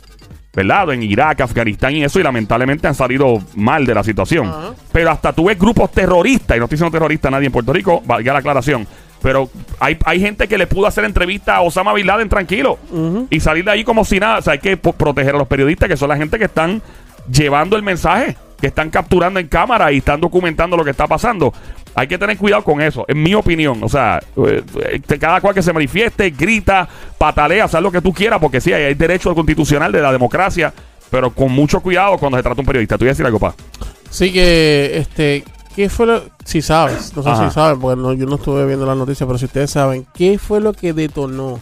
¿verdad? 0.54 0.92
En 0.92 1.04
Irak, 1.04 1.42
Afganistán 1.42 1.96
y 1.96 2.04
eso, 2.04 2.20
y 2.20 2.24
lamentablemente 2.24 2.88
han 2.88 2.96
salido 2.96 3.38
mal 3.54 3.86
de 3.86 3.94
la 3.94 4.04
situación. 4.04 4.52
Pero 4.92 5.12
hasta 5.12 5.32
tú 5.32 5.46
ves 5.46 5.60
grupos 5.60 5.92
terroristas, 5.92 6.58
y 6.58 6.60
no 6.60 6.66
estoy 6.66 6.78
diciendo 6.78 6.98
terrorista 6.98 7.28
a 7.28 7.32
nadie 7.32 7.46
en 7.46 7.52
Puerto 7.52 7.72
Rico, 7.72 8.02
valga 8.04 8.34
la 8.34 8.40
aclaración, 8.40 8.88
pero 9.22 9.50
hay, 9.80 9.98
hay 10.06 10.20
gente 10.20 10.48
que 10.48 10.58
le 10.58 10.66
pudo 10.66 10.88
hacer 10.88 11.04
entrevista 11.04 11.56
a 11.56 11.62
Osama 11.62 11.94
Bin 11.94 12.08
Laden 12.08 12.30
tranquilo 12.30 12.80
y 13.30 13.40
salir 13.40 13.66
de 13.66 13.72
ahí 13.72 13.84
como 13.84 14.06
si 14.06 14.20
nada. 14.20 14.40
O 14.40 14.42
sea, 14.42 14.54
hay 14.54 14.60
que 14.60 14.78
proteger 14.78 15.36
a 15.36 15.38
los 15.38 15.48
periodistas, 15.48 15.90
que 15.90 15.98
son 15.98 16.10
la 16.10 16.18
gente 16.18 16.40
que 16.40 16.46
están 16.46 16.82
llevando 17.32 17.76
el 17.76 17.84
mensaje, 17.84 18.36
que 18.60 18.68
están 18.68 18.90
capturando 18.90 19.40
en 19.40 19.48
cámara 19.48 19.92
y 19.92 19.98
están 19.98 20.20
documentando 20.20 20.76
lo 20.76 20.84
que 20.84 20.92
está 20.92 21.08
pasando. 21.08 21.54
Hay 21.96 22.08
que 22.08 22.18
tener 22.18 22.38
cuidado 22.38 22.64
con 22.64 22.82
eso, 22.82 23.06
en 23.08 23.22
mi 23.22 23.34
opinión. 23.34 23.84
O 23.84 23.90
sea, 23.90 24.20
eh, 24.46 24.64
eh, 24.82 25.18
cada 25.20 25.42
cual 25.42 25.54
que 25.54 25.64
se 25.64 25.74
manifieste, 25.74 26.30
grita, 26.32 26.88
patalea, 27.18 27.66
haz 27.66 27.74
lo 27.82 27.92
que 27.92 28.02
tú 28.02 28.14
quieras, 28.14 28.40
porque 28.40 28.62
sí, 28.62 28.74
hay, 28.74 28.94
derecho 28.94 29.34
constitucional 29.34 29.92
de 29.92 30.02
la 30.02 30.12
democracia, 30.12 30.74
pero 31.10 31.32
con 31.32 31.52
mucho 31.52 31.80
cuidado 31.80 32.18
cuando 32.18 32.38
se 32.38 32.44
trata 32.44 32.56
de 32.56 32.62
un 32.62 32.68
periodista. 32.68 32.98
Tú 32.98 33.06
ibas 33.06 33.12
a 33.12 33.16
decir 33.16 33.26
algo, 33.26 33.40
pa. 33.40 33.56
Sí 34.10 34.32
que, 34.32 34.98
este, 34.98 35.44
¿qué 35.76 35.90
fue 35.90 36.06
lo, 36.06 36.24
si 36.46 36.62
sabes, 36.62 37.16
no 37.16 37.24
sé 37.24 37.30
Ajá. 37.30 37.50
si 37.50 37.54
saben, 37.54 37.80
porque 37.80 38.02
no, 38.02 38.14
yo 38.14 38.26
no 38.26 38.36
estuve 38.36 38.66
viendo 38.66 38.86
las 38.86 38.98
noticias, 38.98 39.26
pero 39.28 39.38
si 39.38 39.46
ustedes 39.46 39.72
saben, 39.72 40.06
¿qué 40.14 40.38
fue 40.38 40.62
lo 40.62 40.74
que 40.74 40.94
detonó 40.94 41.60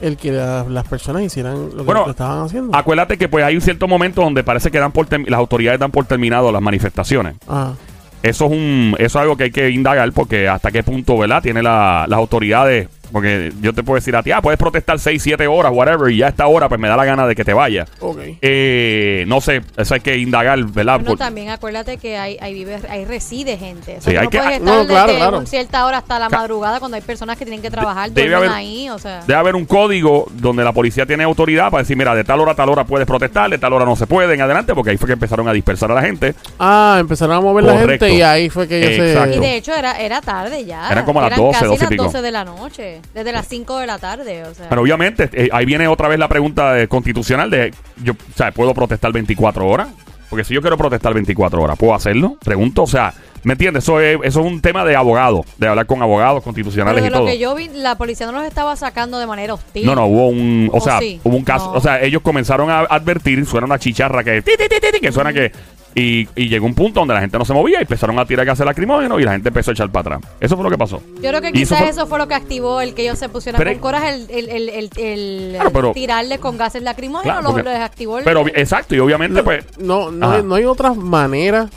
el 0.00 0.16
que 0.16 0.32
la- 0.32 0.64
las 0.68 0.86
personas 0.86 1.22
hicieran 1.22 1.70
lo 1.70 1.76
que 1.78 1.82
Bueno, 1.82 2.08
estaban 2.10 2.44
haciendo? 2.44 2.76
Acuérdate 2.76 3.16
que 3.18 3.28
pues 3.28 3.44
hay 3.44 3.54
un 3.54 3.60
cierto 3.62 3.88
momento 3.88 4.20
donde 4.22 4.44
parece 4.44 4.70
que 4.70 4.78
dan 4.78 4.92
por 4.92 5.06
las 5.10 5.38
autoridades 5.38 5.80
dan 5.80 5.90
por 5.90 6.04
terminado 6.04 6.52
las 6.52 6.62
manifestaciones. 6.62 7.36
Ajá. 7.48 7.74
Eso 8.22 8.46
es 8.46 8.50
un 8.50 8.94
eso 8.98 9.04
es 9.06 9.22
algo 9.22 9.36
que 9.36 9.44
hay 9.44 9.50
que 9.50 9.70
indagar 9.70 10.10
porque 10.12 10.48
hasta 10.48 10.70
qué 10.72 10.82
punto, 10.82 11.16
¿verdad? 11.18 11.42
Tiene 11.42 11.62
la- 11.62 12.06
las 12.08 12.18
autoridades 12.18 12.88
porque 13.12 13.52
yo 13.60 13.72
te 13.72 13.82
puedo 13.82 13.96
decir 13.96 14.14
a 14.16 14.22
ti, 14.22 14.30
ah, 14.32 14.40
puedes 14.40 14.58
protestar 14.58 14.98
6, 14.98 15.22
7 15.22 15.46
horas, 15.46 15.72
whatever, 15.74 16.10
y 16.10 16.18
ya 16.18 16.26
a 16.26 16.28
esta 16.30 16.46
hora 16.46 16.68
pues 16.68 16.80
me 16.80 16.88
da 16.88 16.96
la 16.96 17.04
gana 17.04 17.26
de 17.26 17.34
que 17.34 17.44
te 17.44 17.52
vayas. 17.54 17.88
Ok. 18.00 18.18
Eh, 18.42 19.24
no 19.26 19.40
sé, 19.40 19.62
eso 19.76 19.94
hay 19.94 20.00
que 20.00 20.16
indagar, 20.18 20.62
¿verdad? 20.64 20.94
Bueno, 20.96 21.10
Por- 21.10 21.18
también 21.18 21.50
acuérdate 21.50 21.98
que 21.98 22.16
hay, 22.18 22.36
hay, 22.40 22.54
vive, 22.54 22.78
hay 22.88 23.04
reside 23.04 23.56
gente. 23.56 23.96
O 23.98 24.00
Sí, 24.00 24.12
tú 24.12 24.18
hay 24.18 24.24
no 24.24 24.30
que- 24.30 24.38
puedes 24.38 24.60
no, 24.60 24.72
estar 24.72 24.86
claro, 24.86 25.06
desde 25.08 25.18
claro. 25.20 25.38
un 25.38 25.46
cierta 25.46 25.86
hora 25.86 25.98
hasta 25.98 26.18
la 26.18 26.28
madrugada 26.28 26.78
cuando 26.78 26.96
hay 26.96 27.02
personas 27.02 27.36
que 27.38 27.44
tienen 27.44 27.62
que 27.62 27.70
trabajar, 27.70 28.10
debe 28.10 28.28
duermen 28.28 28.48
haber- 28.50 28.58
ahí, 28.60 28.90
o 28.90 28.98
sea... 28.98 29.20
Debe 29.26 29.38
haber 29.38 29.54
un 29.56 29.64
código 29.66 30.26
donde 30.32 30.64
la 30.64 30.72
policía 30.72 31.06
tiene 31.06 31.24
autoridad 31.24 31.70
para 31.70 31.82
decir, 31.82 31.96
mira, 31.96 32.14
de 32.14 32.24
tal 32.24 32.40
hora 32.40 32.52
a 32.52 32.54
tal 32.54 32.68
hora 32.68 32.84
puedes 32.84 33.06
protestar, 33.06 33.50
de 33.50 33.58
tal 33.58 33.72
hora 33.72 33.84
no 33.84 33.96
se 33.96 34.06
puede, 34.06 34.34
en 34.34 34.40
adelante, 34.40 34.74
porque 34.74 34.90
ahí 34.90 34.96
fue 34.96 35.06
que 35.06 35.12
empezaron 35.14 35.48
a 35.48 35.52
dispersar 35.52 35.90
a 35.90 35.94
la 35.94 36.02
gente. 36.02 36.34
Ah, 36.58 36.96
empezaron 37.00 37.36
a 37.36 37.40
mover 37.40 37.64
Correcto. 37.64 37.86
la 37.86 37.90
gente 37.90 38.10
y 38.14 38.22
ahí 38.22 38.48
fue 38.50 38.66
que 38.68 38.78
ellos 38.94 39.06
Exacto. 39.08 39.30
Y 39.30 39.34
se... 39.34 39.40
de 39.40 39.56
hecho 39.56 39.74
era, 39.74 39.98
era 40.00 40.20
tarde 40.20 40.64
ya. 40.64 40.90
Eran 40.90 41.04
como 41.04 41.20
las 41.20 41.36
12, 41.36 41.52
casi 41.52 41.64
12 41.66 41.76
y 41.76 41.80
las 41.80 41.88
pico. 41.90 42.04
12 42.04 42.22
de 42.22 42.30
la 42.32 42.44
noche. 42.44 42.95
Desde 43.14 43.32
las 43.32 43.46
5 43.48 43.78
de 43.78 43.86
la 43.86 43.98
tarde, 43.98 44.44
o 44.44 44.54
sea... 44.54 44.68
Pero 44.68 44.82
obviamente, 44.82 45.28
eh, 45.32 45.48
ahí 45.52 45.64
viene 45.64 45.88
otra 45.88 46.08
vez 46.08 46.18
la 46.18 46.28
pregunta 46.28 46.72
de- 46.74 46.88
constitucional 46.88 47.50
de, 47.50 47.72
yo, 48.02 48.12
o 48.12 48.36
sea, 48.36 48.50
¿puedo 48.52 48.72
protestar 48.74 49.12
24 49.12 49.66
horas? 49.66 49.88
Porque 50.28 50.44
si 50.44 50.54
yo 50.54 50.60
quiero 50.60 50.76
protestar 50.76 51.14
24 51.14 51.62
horas, 51.62 51.78
¿puedo 51.78 51.94
hacerlo? 51.94 52.36
Pregunto, 52.44 52.82
o 52.82 52.86
sea, 52.88 53.14
¿me 53.44 53.52
entiendes? 53.52 53.84
Eso 53.84 54.00
es, 54.00 54.18
eso 54.24 54.40
es 54.40 54.46
un 54.46 54.60
tema 54.60 54.84
de 54.84 54.96
abogado, 54.96 55.44
de 55.56 55.68
hablar 55.68 55.86
con 55.86 56.02
abogados 56.02 56.42
constitucionales 56.42 57.00
Pero 57.00 57.04
de 57.04 57.08
y 57.08 57.12
lo 57.12 57.18
todo. 57.18 57.26
que 57.28 57.38
yo 57.38 57.54
vi, 57.54 57.68
la 57.68 57.94
policía 57.96 58.26
no 58.26 58.32
los 58.32 58.44
estaba 58.44 58.74
sacando 58.74 59.20
de 59.20 59.26
manera 59.28 59.54
hostil. 59.54 59.86
No, 59.86 59.94
no, 59.94 60.06
hubo 60.06 60.28
un, 60.28 60.68
o 60.72 60.78
¿O 60.78 60.80
sea, 60.80 60.98
sí? 60.98 61.20
hubo 61.22 61.36
un 61.36 61.44
caso, 61.44 61.66
No. 61.70 61.78
o 61.78 61.80
sea, 61.80 62.02
ellos 62.02 62.22
comenzaron 62.22 62.68
a 62.70 62.80
advertir, 62.80 63.46
suena 63.46 63.66
una 63.66 63.78
chicharra 63.78 64.24
que, 64.24 64.42
ti, 64.42 64.52
ti, 64.58 64.64
ti, 64.68 64.80
ti, 64.80 64.86
ti, 64.94 65.00
que 65.00 65.12
suena 65.12 65.32
que, 65.32 65.52
y, 65.98 66.28
y 66.36 66.48
llegó 66.50 66.66
un 66.66 66.74
punto 66.74 67.00
donde 67.00 67.14
la 67.14 67.20
gente 67.20 67.38
no 67.38 67.44
se 67.46 67.54
movía 67.54 67.78
y 67.78 67.82
empezaron 67.82 68.18
a 68.18 68.26
tirar 68.26 68.44
gases 68.44 68.66
lacrimógenos 68.66 69.18
y 69.18 69.24
la 69.24 69.32
gente 69.32 69.48
empezó 69.48 69.70
a 69.70 69.72
echar 69.72 69.90
para 69.90 70.16
atrás. 70.16 70.32
Eso 70.40 70.54
fue 70.54 70.62
lo 70.62 70.70
que 70.70 70.76
pasó. 70.76 71.00
Yo 71.22 71.30
creo 71.30 71.40
que 71.40 71.48
Y 71.54 71.62
eso 71.62 71.74
quizás 71.74 71.78
fue- 71.78 71.88
eso 71.88 72.06
fue 72.06 72.18
lo 72.18 72.28
que 72.28 72.34
activó 72.34 72.82
el 72.82 72.92
que 72.94 73.02
ellos 73.02 73.18
se 73.18 73.30
pusieran 73.30 73.58
Pero- 73.58 73.72
con 73.72 73.80
coraje, 73.80 74.10
el, 74.10 74.30
el, 74.30 74.48
el, 74.50 74.68
el, 74.68 74.90
el- 74.98 75.52
Claro, 75.54 75.70
pero- 75.72 75.92
tirarle 75.92 76.38
con 76.38 76.58
gases 76.58 76.82
lacrimógenos, 76.82 77.40
Claro, 77.40 77.62
lo, 77.64 77.70
desactivó 77.70 78.18
el... 78.18 78.24
Pero, 78.24 78.46
exacto, 78.48 78.94
y 78.94 78.98
obviamente, 78.98 79.42
pues, 79.42 79.64
No, 79.78 80.10
no, 80.10 80.30
hay, 80.32 80.42
no 80.42 80.54
hay 80.56 80.64
otras 80.66 80.96
maneras 80.98 81.70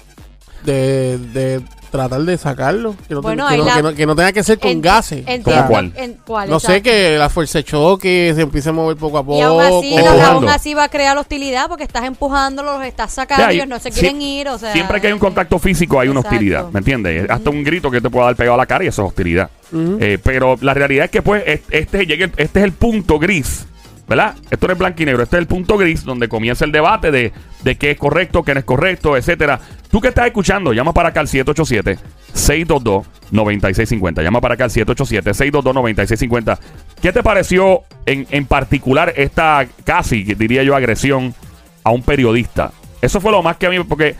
de, 0.66 1.18
de 1.18 1.62
tratar 1.90 2.22
de 2.22 2.38
sacarlo. 2.38 2.96
Que 3.08 3.14
no, 3.14 3.22
Bueno, 3.22 3.48
que, 3.48 3.54
ahí 3.54 3.60
no, 3.60 3.66
la- 3.66 3.76
que 3.76 3.82
no- 3.84 3.94
que 3.96 4.06
no 4.06 4.16
tenga 4.16 4.32
que 4.32 4.44
ser 4.44 4.60
con 4.60 4.72
en- 4.72 4.82
gases. 4.82 5.24
Entiendo. 5.28 5.66
¿Cuál? 5.68 5.92
En, 5.96 6.14
¿cuál? 6.26 6.50
No 6.50 6.60
sé, 6.60 6.82
que 6.82 7.18
la 7.18 7.30
fuerza 7.30 7.60
de 7.60 7.64
choque 7.64 8.32
se 8.36 8.42
empiece 8.42 8.70
a 8.70 8.72
mover 8.72 8.98
poco 8.98 9.18
a 9.18 9.24
poco. 9.24 9.38
Y 9.38 9.42
aún 9.42 9.62
así, 9.62 9.98
aún 9.98 10.46
va 10.78 10.84
a 10.84 10.90
crear 10.90 11.18
hostilidad 11.18 11.68
porque 11.68 11.84
estás 11.84 12.04
empujándolos, 12.06 12.78
los 12.80 12.88
estás 12.88 13.12
sacando, 13.12 13.50
ellos 13.50 13.68
no 13.68 13.80
se 13.80 13.92
si- 13.92 14.00
quieren 14.00 14.22
ir, 14.22 14.48
o 14.50 14.58
sea... 14.58 14.72
siempre 14.74 15.02
que 15.02 15.08
hay 15.08 15.14
un 15.14 15.20
contacto 15.20 15.58
físico 15.60 16.00
hay 16.00 16.10
una 16.10 16.20
Exacto. 16.20 16.36
hostilidad, 16.36 16.70
¿me 16.72 16.80
entiendes? 16.80 17.30
Hasta 17.30 17.50
un 17.50 17.64
grito 17.64 17.90
que 17.92 18.02
te 18.02 18.10
pueda 18.10 18.28
dar 18.28 18.36
pegado 18.36 18.54
a 18.56 18.58
la 18.58 18.66
cara 18.66 18.84
y 18.84 18.88
eso 18.88 19.04
es 19.04 19.08
hostilidad. 19.10 19.50
Eh, 19.74 20.18
pero 20.24 20.58
la 20.62 20.74
realidad 20.74 21.06
es 21.06 21.12
que 21.12 21.22
pues 21.22 21.44
es- 21.46 21.62
este, 21.70 22.02
este 22.38 22.60
es 22.60 22.66
el 22.66 22.72
punto 22.72 23.20
gris, 23.20 23.66
¿verdad? 24.10 24.36
Esto 24.50 24.66
no 24.66 24.74
es 24.74 24.80
blanco 24.80 25.04
y 25.04 25.06
negro, 25.06 25.22
este 25.22 25.36
es 25.38 25.42
el 25.42 25.48
punto 25.48 25.78
gris 25.78 26.04
donde 26.04 26.28
comienza 26.28 26.66
el 26.66 26.72
debate 26.72 27.12
de, 27.12 27.32
de 27.64 27.76
qué 27.76 27.92
es 27.92 27.98
correcto, 27.98 28.42
qué 28.44 28.56
no 28.56 28.60
es 28.60 28.66
correcto, 28.66 29.16
etcétera. 29.16 29.60
Tú 29.92 30.02
que 30.02 30.08
estás 30.08 30.26
escuchando, 30.26 30.74
llama 30.74 30.94
para 30.94 31.10
acá 31.10 31.20
al 31.20 31.28
787-622-9650. 31.28 34.24
Llama 34.24 34.42
para 34.42 34.56
acá 34.56 34.64
al 34.64 34.72
787-622-9650. 34.72 36.58
¿Qué 37.02 37.14
te 37.14 37.22
pareció 37.22 37.84
en, 38.08 38.26
en 38.32 38.48
particular 38.48 39.14
esta 39.16 39.68
casi, 39.84 40.24
diría 40.24 40.64
yo, 40.64 40.76
agresión 40.76 41.36
a 41.84 41.92
un 41.92 42.02
periodista? 42.02 42.72
Eso 43.02 43.22
fue 43.22 43.32
lo 43.32 43.44
más 43.44 43.58
que 43.58 43.68
a 43.68 43.70
mí, 43.70 43.78
porque 43.84 44.16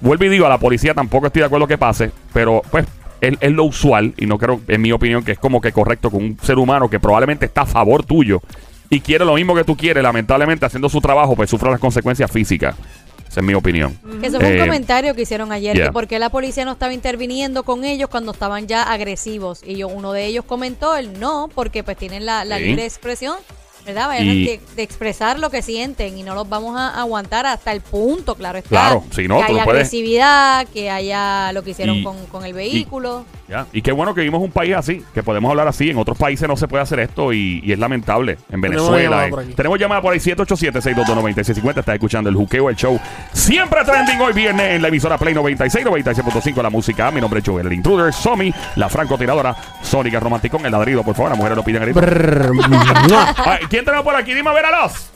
vuelvo 0.00 0.24
y 0.24 0.30
digo, 0.30 0.46
a 0.46 0.48
la 0.48 0.56
policía 0.58 0.94
tampoco 0.94 1.26
estoy 1.26 1.40
de 1.40 1.46
acuerdo 1.46 1.66
que 1.66 1.76
pase, 1.76 2.12
pero 2.32 2.62
pues 2.70 2.86
es, 3.20 3.34
es 3.40 3.52
lo 3.52 3.64
usual, 3.64 4.14
y 4.16 4.24
no 4.24 4.38
creo, 4.38 4.62
en 4.68 4.80
mi 4.80 4.90
opinión, 4.90 5.22
que 5.22 5.32
es 5.32 5.38
como 5.38 5.60
que 5.60 5.70
correcto 5.70 6.10
con 6.10 6.24
un 6.24 6.38
ser 6.42 6.56
humano 6.58 6.88
que 6.88 6.98
probablemente 6.98 7.44
está 7.44 7.60
a 7.62 7.66
favor 7.66 8.04
tuyo 8.04 8.40
y 8.94 9.00
quiere 9.00 9.24
lo 9.24 9.34
mismo 9.34 9.54
que 9.54 9.64
tú 9.64 9.76
quieres, 9.76 10.02
lamentablemente 10.02 10.64
haciendo 10.66 10.88
su 10.88 11.00
trabajo, 11.00 11.34
pues 11.36 11.50
sufre 11.50 11.70
las 11.70 11.80
consecuencias 11.80 12.30
físicas. 12.30 12.74
Esa 13.28 13.40
es 13.40 13.46
mi 13.46 13.54
opinión. 13.54 13.98
Que 14.20 14.28
eso 14.28 14.38
fue 14.38 14.50
Eh, 14.56 14.60
un 14.60 14.66
comentario 14.66 15.14
que 15.14 15.22
hicieron 15.22 15.50
ayer, 15.50 15.74
yeah. 15.74 15.86
que 15.86 15.92
por 15.92 16.06
qué 16.06 16.20
la 16.20 16.30
policía 16.30 16.64
no 16.64 16.72
estaba 16.72 16.92
interviniendo 16.92 17.64
con 17.64 17.84
ellos 17.84 18.08
cuando 18.08 18.30
estaban 18.30 18.68
ya 18.68 18.84
agresivos. 18.84 19.60
Y 19.66 19.74
yo, 19.76 19.88
uno 19.88 20.12
de 20.12 20.26
ellos 20.26 20.44
comentó 20.44 20.94
el 20.96 21.18
no, 21.18 21.48
porque 21.52 21.82
pues 21.82 21.96
tienen 21.96 22.24
la, 22.26 22.44
la 22.44 22.58
Sí. 22.58 22.64
libre 22.66 22.84
expresión, 22.84 23.36
¿verdad? 23.84 24.06
Vayan 24.06 24.26
Y- 24.28 24.44
de, 24.46 24.60
de 24.76 24.82
expresar 24.84 25.40
lo 25.40 25.50
que 25.50 25.62
sienten 25.62 26.16
y 26.16 26.22
no 26.22 26.36
los 26.36 26.48
vamos 26.48 26.76
a 26.78 27.00
aguantar 27.00 27.44
hasta 27.46 27.72
el 27.72 27.80
punto, 27.80 28.36
claro 28.36 28.58
está. 28.58 28.68
Claro, 28.70 29.02
si 29.10 29.26
no, 29.26 29.38
que 29.38 29.44
haya 29.52 29.64
puedes- 29.64 29.88
agresividad, 29.88 30.66
que 30.68 30.90
haya 30.90 31.52
lo 31.52 31.64
que 31.64 31.70
hicieron 31.70 31.96
Y- 31.96 32.04
con, 32.04 32.24
con 32.26 32.44
el 32.44 32.52
vehículo. 32.54 33.26
Ya. 33.46 33.66
Y 33.74 33.82
qué 33.82 33.92
bueno 33.92 34.14
que 34.14 34.22
vivimos 34.22 34.40
un 34.42 34.50
país 34.50 34.74
así, 34.74 35.04
que 35.12 35.22
podemos 35.22 35.50
hablar 35.50 35.68
así. 35.68 35.90
En 35.90 35.98
otros 35.98 36.16
países 36.16 36.48
no 36.48 36.56
se 36.56 36.66
puede 36.66 36.82
hacer 36.82 36.98
esto 37.00 37.30
y, 37.32 37.60
y 37.62 37.72
es 37.72 37.78
lamentable. 37.78 38.38
En 38.50 38.60
Tenemos 38.62 38.90
Venezuela. 38.90 39.26
llamada 39.28 39.42
eh. 39.42 39.54
Tenemos 39.54 39.78
llamada 39.78 40.00
por 40.00 40.12
ahí 40.14 40.18
787-622-9650. 40.18 41.78
Está 41.80 41.92
escuchando 41.94 42.30
el 42.30 42.36
juqueo, 42.36 42.70
el 42.70 42.76
show. 42.76 42.98
Siempre 43.34 43.84
trending 43.84 44.18
hoy 44.20 44.32
viernes 44.32 44.70
en 44.76 44.80
la 44.82 44.88
emisora 44.88 45.18
Play 45.18 45.34
96, 45.34 45.84
96.5 45.86 46.62
la 46.62 46.70
música. 46.70 47.10
Mi 47.10 47.20
nombre 47.20 47.40
es 47.40 47.46
Joel, 47.46 47.66
el 47.66 47.72
intruder, 47.74 48.12
Somi, 48.14 48.52
la 48.76 48.88
francotiradora, 48.88 49.54
Sónica 49.82 50.18
Romanticón, 50.20 50.64
el 50.64 50.72
ladrido, 50.72 51.02
por 51.02 51.14
favor. 51.14 51.30
Las 51.32 51.38
mujeres 51.38 51.56
lo 51.58 51.62
piden 51.64 51.82
¿Quién 53.68 53.84
tenemos 53.84 54.04
por 54.04 54.16
aquí? 54.16 54.32
Dime 54.32 54.50
a 54.50 54.52
ver 54.54 54.64
a 54.66 54.82
los. 54.82 55.10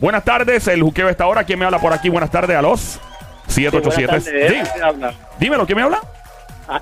Buenas 0.00 0.24
tardes, 0.24 0.66
el 0.68 0.82
juqueo 0.82 1.08
está 1.08 1.24
ahora. 1.24 1.44
¿Quién 1.44 1.58
me 1.58 1.64
habla 1.64 1.78
por 1.78 1.92
aquí? 1.92 2.08
Buenas 2.08 2.30
tardes 2.30 2.56
a 2.56 2.62
los. 2.62 2.98
787. 3.46 4.06
Buenas 4.06 4.24
tardes, 4.24 4.50
Dí- 4.50 4.54
Edwin 4.56 4.72
te 4.74 4.82
habla. 4.82 5.14
Dímelo, 5.38 5.66
¿quién 5.66 5.76
me 5.78 5.82
habla? 5.84 6.00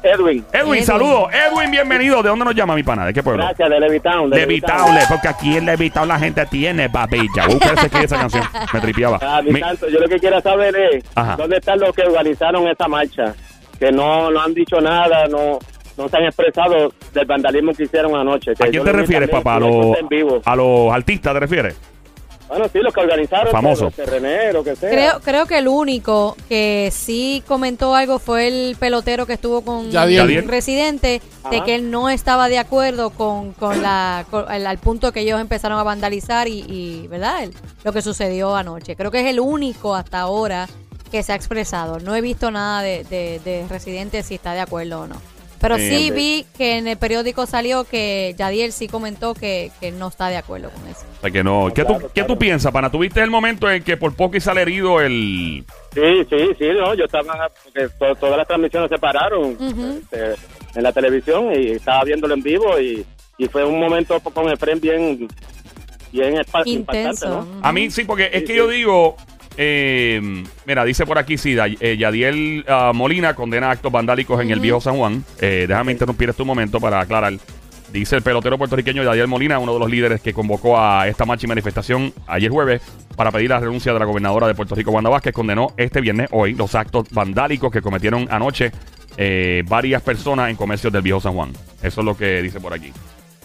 Edwin. 0.03 0.45
Edwin, 0.53 0.73
Edwin. 0.75 0.85
saludos. 0.85 1.29
Edwin, 1.33 1.71
bienvenido. 1.71 2.23
¿De 2.23 2.29
dónde 2.29 2.45
nos 2.45 2.55
llama 2.55 2.75
mi 2.75 2.83
pana? 2.83 3.07
¿De 3.07 3.13
qué 3.13 3.23
pueblo? 3.23 3.45
Gracias, 3.45 3.69
de 3.69 3.81
Levitown. 3.81 4.31
De 4.31 5.05
porque 5.09 5.29
aquí 5.29 5.57
en 5.57 5.67
Levitown 5.67 6.09
la 6.09 6.19
gente 6.19 6.45
tiene 6.47 6.89
babilla. 6.89 7.45
Voy 7.47 7.53
a 7.53 7.55
buscar 7.55 7.79
ese 7.79 7.91
que 7.91 8.05
esa 8.05 8.17
canción. 8.19 8.45
Me 8.73 8.81
tripiaba. 8.81 9.19
Ah, 9.23 9.41
mi 9.43 9.53
Mi- 9.53 9.61
santo, 9.61 9.89
yo 9.89 9.99
lo 10.01 10.09
que 10.09 10.19
quiero 10.19 10.41
saber 10.41 10.75
es 10.77 11.05
Ajá. 11.15 11.37
dónde 11.37 11.57
están 11.59 11.79
los 11.81 11.95
que 11.95 12.03
organizaron 12.03 12.67
esta 12.69 12.89
marcha, 12.89 13.35
que 13.79 13.93
no, 13.93 14.31
no 14.31 14.41
han 14.41 14.55
dicho 14.55 14.81
nada, 14.81 15.27
no, 15.29 15.59
no 15.97 16.09
se 16.09 16.17
han 16.17 16.25
expresado 16.25 16.93
del 17.13 17.27
vandalismo 17.27 17.73
que 17.73 17.85
hicieron 17.85 18.15
anoche. 18.17 18.53
¿A 18.53 18.67
quién 18.67 18.85
te 18.85 18.93
refieres, 18.93 19.29
papá? 19.29 19.57
¿A 19.57 19.61
los, 19.61 19.99
en 19.99 20.09
vivo. 20.09 20.41
¿A 20.45 20.57
los 20.57 20.93
artistas 20.93 21.33
te 21.35 21.41
refieres? 21.41 21.77
Bueno, 22.49 22.67
sí, 22.73 22.79
los 22.81 22.93
que 22.93 23.01
organizaron. 23.01 23.51
Famoso. 23.51 23.85
Los 23.85 23.95
terreneros, 23.95 24.65
que 24.65 24.77
sea. 24.77 24.91
Creo, 24.91 25.21
creo 25.21 25.47
que 25.47 25.59
el 25.59 25.69
único 25.69 26.37
que 26.49 26.91
sí 26.93 27.43
comentó 27.49 27.95
algo 27.95 28.19
fue 28.19 28.47
el 28.49 28.77
pelotero 28.79 29.27
que 29.27 29.33
estuvo 29.33 29.63
con 29.63 29.91
un 30.43 30.49
residente 30.49 31.23
de 31.51 31.63
que 31.65 31.75
él 31.75 31.91
no 31.91 32.11
estaba 32.11 32.49
de 32.49 32.59
acuerdo 32.59 33.11
con, 33.11 33.53
con 33.55 33.83
la 33.83 34.27
con 34.31 34.51
el- 34.53 34.67
al 34.67 34.79
punto 34.79 35.11
que 35.13 35.21
ellos 35.21 35.41
empezaron 35.41 35.79
a 35.79 35.83
vandalizar 35.83 36.47
y, 36.49 36.61
y, 36.69 37.07
verdad 37.09 37.43
El- 37.45 37.55
lo 37.83 37.93
que 37.93 38.03
sucedió 38.03 38.55
anoche. 38.55 38.95
Creo 38.95 39.11
que 39.11 39.21
es 39.21 39.27
el 39.27 39.41
único 39.41 39.95
hasta 39.95 40.21
ahora 40.21 40.69
que 41.11 41.23
se 41.23 41.33
ha 41.33 41.37
expresado. 41.37 41.99
No 42.01 42.15
he 42.15 42.21
visto 42.21 42.51
nada 42.51 42.83
de, 42.83 43.05
de, 43.05 43.41
de 43.45 43.67
residente 43.69 44.23
si 44.23 44.35
está 44.35 44.53
de 44.53 44.61
acuerdo 44.61 45.03
o 45.03 45.07
no. 45.07 45.17
Pero 45.61 45.77
Sí, 45.79 46.11
vi 46.11 46.47
que 46.59 46.77
en 46.77 46.89
el 46.89 46.99
periódico 46.99 47.47
salió 47.47 47.85
que 47.85 48.35
Yadiel 48.37 48.73
sí 48.73 48.87
comentó 48.87 49.33
que, 49.35 49.71
que 49.81 49.93
no 49.93 50.09
está 50.09 50.29
de 50.29 50.37
acuerdo 50.37 50.69
con 50.71 50.87
eso. 50.89 51.04
Sea, 51.25 51.31
que 51.31 51.43
no. 51.43 51.69
¿Qué, 51.75 51.83
tú, 51.85 51.95
claro, 51.95 52.11
¿Qué 52.15 52.25
tú 52.25 52.39
piensas, 52.39 52.71
pana? 52.71 52.91
¿Tuviste 52.91 53.23
el 53.23 53.31
momento 53.31 53.71
en 53.71 53.83
que 53.83 53.97
por 53.97 54.15
poco 54.15 54.37
y 54.37 54.41
sale 54.41 54.61
herido 54.63 55.01
el. 55.01 55.65
Sí, 55.95 56.01
sí, 56.29 56.37
sí, 56.59 56.67
no, 56.79 56.95
yo 56.95 57.05
estaba, 57.07 57.49
porque 57.63 57.89
to- 57.99 58.15
todas 58.17 58.37
las 58.37 58.47
transmisiones 58.47 58.91
se 58.91 58.99
pararon 58.99 59.57
este, 59.61 60.35
en 60.75 60.83
la 60.83 60.93
televisión 60.93 61.51
y 61.55 61.71
estaba 61.73 62.05
viéndolo 62.05 62.35
en 62.35 62.43
vivo 62.43 62.79
y, 62.79 63.05
y 63.39 63.47
fue 63.49 63.65
un 63.65 63.81
momento 63.81 64.21
con 64.21 64.49
el 64.51 64.59
friend 64.59 64.81
bien, 64.83 65.29
bien 66.13 66.35
Intenso. 66.67 67.29
¿no? 67.29 67.47
A 67.63 67.73
mí 67.73 67.91
sí, 67.91 68.05
porque 68.05 68.27
es 68.33 68.41
Sí, 68.41 68.47
que 68.47 68.53
sí. 68.53 68.57
yo 68.59 68.69
digo. 68.69 69.17
eh, 69.57 70.21
mira, 70.67 70.85
dice 70.85 71.07
por 71.07 71.17
aquí, 71.19 71.39
sí, 71.39 71.55
da- 71.55 71.67
eh, 71.69 71.97
Yadiel 71.97 72.65
ah, 72.69 72.93
Molina 72.95 73.35
condena 73.35 73.71
actos 73.71 73.91
vandálicos 73.91 74.41
en 74.43 74.51
el 74.51 74.61
viejo 74.61 74.81
San 74.81 74.97
Juan. 74.97 75.25
Eh, 75.41 75.65
déjame 75.69 75.93
interrumpir 75.93 76.29
este 76.29 76.45
momento 76.45 76.81
para 76.81 77.01
aclarar. 77.01 77.33
Dice 77.95 78.17
el 78.17 78.23
pelotero 78.23 78.59
puertorriqueño 78.59 79.05
Yadiel 79.05 79.29
Molina, 79.29 79.61
uno 79.61 79.73
de 79.73 79.79
los 79.79 79.89
líderes 79.89 80.21
que 80.21 80.35
convocó 80.35 80.77
a 80.77 81.07
esta 81.07 81.25
marcha 81.25 81.47
y 81.47 81.49
manifestación 81.49 82.13
ayer 82.27 82.51
jueves 82.51 82.83
para 83.15 83.31
pedir 83.31 83.51
la 83.51 83.61
renuncia 83.61 83.93
de 83.93 84.01
la 84.01 84.05
gobernadora 84.05 84.49
de 84.49 84.55
Puerto 84.57 84.75
Rico, 84.75 84.91
Wanda 84.91 85.11
Vázquez, 85.11 85.33
condenó 85.33 85.69
este 85.77 86.01
viernes, 86.01 86.29
hoy, 86.33 86.55
los 86.55 86.75
actos 86.75 87.07
vandálicos 87.13 87.71
que 87.71 87.81
cometieron 87.81 88.27
anoche 88.33 88.73
eh, 89.17 89.63
varias 89.69 90.03
personas 90.03 90.51
en 90.51 90.57
comercios 90.57 90.93
del 90.93 91.03
viejo 91.03 91.21
San 91.21 91.35
Juan. 91.35 91.53
Eso 91.85 92.01
es 92.01 92.05
lo 92.05 92.17
que 92.17 92.43
dice 92.43 92.59
por 92.59 92.75
aquí. 92.75 92.93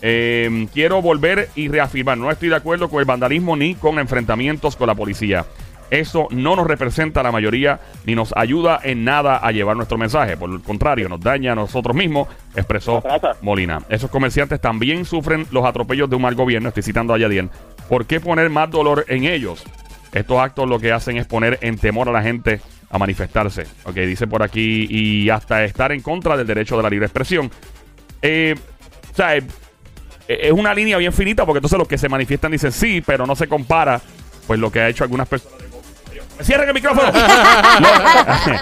Eh, 0.01 0.67
quiero 0.73 0.99
volver 1.03 1.49
y 1.53 1.67
reafirmar, 1.67 2.17
no 2.17 2.31
estoy 2.31 2.49
de 2.49 2.55
acuerdo 2.55 2.89
con 2.89 3.01
el 3.01 3.05
vandalismo 3.05 3.55
ni 3.55 3.75
con 3.75 3.99
enfrentamientos 3.99 4.75
con 4.75 4.87
la 4.87 4.95
policía. 4.95 5.45
Eso 5.89 6.27
no 6.31 6.55
nos 6.55 6.67
representa 6.67 7.21
a 7.21 7.23
la 7.23 7.31
mayoría 7.31 7.79
ni 8.05 8.15
nos 8.15 8.35
ayuda 8.35 8.79
en 8.83 9.03
nada 9.03 9.37
a 9.37 9.51
llevar 9.51 9.75
nuestro 9.75 9.97
mensaje. 9.97 10.37
Por 10.37 10.51
el 10.51 10.61
contrario, 10.61 11.09
nos 11.09 11.19
daña 11.19 11.53
a 11.53 11.55
nosotros 11.55 11.95
mismos, 11.95 12.27
expresó. 12.55 13.03
Molina. 13.41 13.81
Esos 13.89 14.09
comerciantes 14.09 14.61
también 14.61 15.05
sufren 15.05 15.47
los 15.51 15.65
atropellos 15.65 16.09
de 16.09 16.15
un 16.15 16.21
mal 16.21 16.35
gobierno. 16.35 16.69
Estoy 16.69 16.83
citando 16.83 17.13
a 17.13 17.17
Yadiel. 17.17 17.49
¿Por 17.87 18.05
qué 18.05 18.19
poner 18.19 18.49
más 18.49 18.69
dolor 18.69 19.05
en 19.07 19.23
ellos? 19.25 19.63
Estos 20.13 20.39
actos 20.39 20.67
lo 20.67 20.79
que 20.79 20.91
hacen 20.91 21.17
es 21.17 21.25
poner 21.25 21.59
en 21.61 21.77
temor 21.77 22.09
a 22.09 22.11
la 22.11 22.21
gente 22.21 22.61
a 22.89 22.97
manifestarse. 22.97 23.65
Ok, 23.83 23.95
dice 23.95 24.27
por 24.27 24.41
aquí, 24.43 24.87
y 24.89 25.29
hasta 25.29 25.63
estar 25.63 25.91
en 25.91 26.01
contra 26.01 26.35
del 26.35 26.47
derecho 26.47 26.75
de 26.77 26.83
la 26.83 26.89
libre 26.89 27.05
expresión. 27.05 27.51
Eh, 28.21 28.55
o 29.11 29.15
sea, 29.15 29.37
eh, 29.37 29.43
es 30.27 30.51
una 30.51 30.73
línea 30.73 30.97
bien 30.97 31.13
finita 31.13 31.45
porque 31.45 31.57
entonces 31.57 31.77
los 31.77 31.87
que 31.87 31.97
se 31.97 32.09
manifiestan 32.09 32.51
dicen 32.51 32.71
sí, 32.71 33.01
pero 33.05 33.25
no 33.25 33.35
se 33.35 33.47
compara 33.47 34.01
pues 34.47 34.59
lo 34.59 34.71
que 34.71 34.79
ha 34.79 34.89
hecho 34.89 35.03
algunas 35.03 35.27
personas. 35.27 35.58
Cierren 36.41 36.69
el 36.69 36.73
micrófono. 36.73 37.11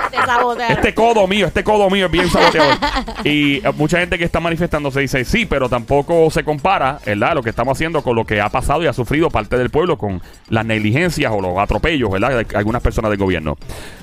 Te. 0.09 0.73
Este 0.73 0.93
codo 0.93 1.27
mío, 1.27 1.47
este 1.47 1.63
codo 1.63 1.89
mío 1.89 2.05
es 2.07 2.11
bien 2.11 2.29
saboteador. 2.29 2.75
y 3.23 3.57
eh, 3.65 3.71
mucha 3.75 3.99
gente 3.99 4.17
que 4.17 4.23
está 4.25 4.39
manifestando 4.39 4.91
se 4.91 5.01
dice 5.01 5.23
sí, 5.25 5.45
pero 5.45 5.69
tampoco 5.69 6.29
se 6.31 6.43
compara, 6.43 6.99
¿verdad? 7.05 7.33
Lo 7.35 7.43
que 7.43 7.49
estamos 7.49 7.77
haciendo 7.77 8.01
con 8.01 8.15
lo 8.15 8.25
que 8.25 8.41
ha 8.41 8.49
pasado 8.49 8.83
y 8.83 8.87
ha 8.87 8.93
sufrido 8.93 9.29
parte 9.29 9.57
del 9.57 9.69
pueblo 9.69 9.97
con 9.97 10.21
las 10.49 10.65
negligencias 10.65 11.31
o 11.31 11.41
los 11.41 11.57
atropellos, 11.57 12.09
¿verdad? 12.11 12.43
De 12.45 12.57
algunas 12.57 12.81
personas 12.81 13.09
del 13.11 13.19
gobierno. 13.19 13.57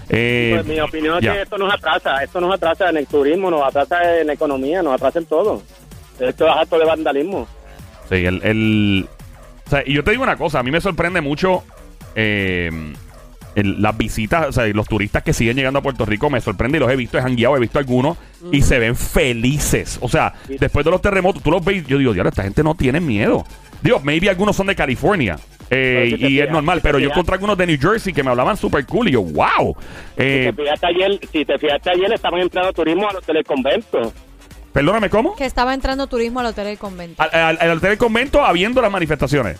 Eh, 0.09 0.53
Pues 0.57 0.67
mi 0.67 0.81
opinión 0.81 1.17
es 1.19 1.25
ya. 1.25 1.33
que 1.35 1.43
esto 1.43 1.59
nos 1.59 1.73
atrasa, 1.73 2.23
esto 2.23 2.41
nos 2.41 2.55
atrasa 2.55 2.91
en 2.91 2.97
el 2.99 3.07
turismo, 3.07 3.51
nos 3.51 3.63
atrasa 3.63 4.21
en 4.21 4.27
la 4.27 4.33
economía, 4.35 4.83
nos 4.83 4.95
atrasa 4.95 5.19
en 5.19 5.27
todo. 5.27 5.63
Esto 6.21 6.47
es 6.47 6.53
acto 6.57 6.79
de 6.79 6.85
vandalismo. 6.85 7.47
Sí, 8.09 8.17
el, 8.25 8.41
el- 8.45 9.09
o 9.67 9.71
sea, 9.71 9.83
y 9.85 9.95
yo 9.95 10.05
te 10.05 10.11
digo 10.11 10.23
una 10.23 10.37
cosa, 10.37 10.59
a 10.59 10.63
mí 10.63 10.71
me 10.71 10.81
sorprende 10.81 11.21
mucho 11.23 11.65
eh, 12.15 12.71
el- 13.55 13.81
las 13.83 13.97
visitas, 13.97 14.47
o 14.49 14.53
sea, 14.53 14.67
y 14.69 14.73
los 14.73 14.87
turistas 14.89 15.23
que 15.23 15.33
siguen 15.33 15.57
llegando 15.57 15.79
a 15.79 15.83
Puerto 15.83 16.05
Rico, 16.05 16.31
me 16.31 16.41
sorprende 16.41 16.79
y 16.79 16.81
los 16.81 16.91
he 16.91 16.97
visto, 16.97 17.19
he 17.19 17.23
jangueado, 17.23 17.57
he 17.57 17.61
visto 17.61 17.79
algunos 17.79 18.17
y 18.53 18.63
se 18.63 18.79
ven 18.79 18.97
felices. 18.97 19.99
O 20.01 20.09
sea, 20.09 20.35
Sí. 20.47 20.57
después 20.59 20.85
de 20.85 20.91
los 20.91 21.01
terremotos, 21.03 21.43
tú 21.43 21.51
los 21.51 21.65
ves, 21.65 21.87
yo 21.87 21.99
digo, 21.99 22.13
diablo, 22.13 22.29
esta 22.31 22.43
gente 22.43 22.63
no 22.63 22.75
tiene 22.75 23.01
miedo. 23.01 23.45
Digo, 23.83 24.01
maybe 24.01 24.29
algunos 24.31 24.57
son 24.57 24.67
de 24.67 24.75
California. 24.77 25.37
eh, 25.71 26.15
si 26.19 26.27
y 26.27 26.41
es 26.41 26.51
normal, 26.51 26.79
si 26.79 26.83
pero 26.83 26.99
yo 26.99 27.09
encontré 27.09 27.35
algunos 27.35 27.57
de 27.57 27.67
New 27.67 27.79
Jersey 27.81 28.13
que 28.13 28.23
me 28.23 28.29
hablaban 28.31 28.55
super 28.57 28.85
cool 28.85 29.09
y 29.09 29.13
yo, 29.13 29.23
wow. 29.23 29.75
Eh, 30.17 30.51
si, 30.51 30.57
te 30.57 30.63
fijaste 30.63 30.87
ayer, 30.87 31.21
si 31.33 31.45
te 31.47 31.59
fijaste 31.59 31.91
ayer, 31.91 32.13
estaban 32.13 32.41
entrando 32.41 32.73
turismo 32.75 33.09
a 33.09 33.15
los 33.15 33.25
teleconventos. 33.25 34.13
perdóname, 34.73 35.09
¿cómo? 35.09 35.35
Que 35.37 35.47
estaba 35.47 35.73
entrando 35.73 36.07
turismo 36.07 36.41
al 36.41 36.47
hotel 36.47 36.67
del 36.67 36.79
convento. 36.79 37.23
Al, 37.23 37.31
al, 37.33 37.59
al 37.61 37.71
hotel 37.79 37.91
del 37.91 37.99
convento 37.99 38.45
habiendo 38.45 38.83
las 38.83 38.91
manifestaciones. 38.93 39.59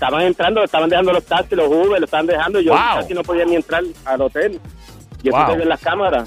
Estaban 0.00 0.22
entrando, 0.22 0.64
estaban 0.64 0.88
dejando 0.88 1.12
los 1.12 1.24
taxis, 1.26 1.52
los 1.58 1.68
Uber, 1.68 1.98
lo 2.00 2.04
estaban 2.06 2.24
dejando 2.26 2.58
y 2.58 2.64
yo 2.64 2.72
Wow. 2.72 2.80
casi 3.02 3.12
no 3.12 3.22
podía 3.22 3.44
ni 3.44 3.56
entrar 3.56 3.82
al 4.06 4.22
hotel. 4.22 4.58
Y 5.22 5.28
eso 5.28 5.36
Wow. 5.36 5.56
ve 5.56 5.62
en 5.62 5.68
las 5.68 5.80
cámaras. 5.80 6.26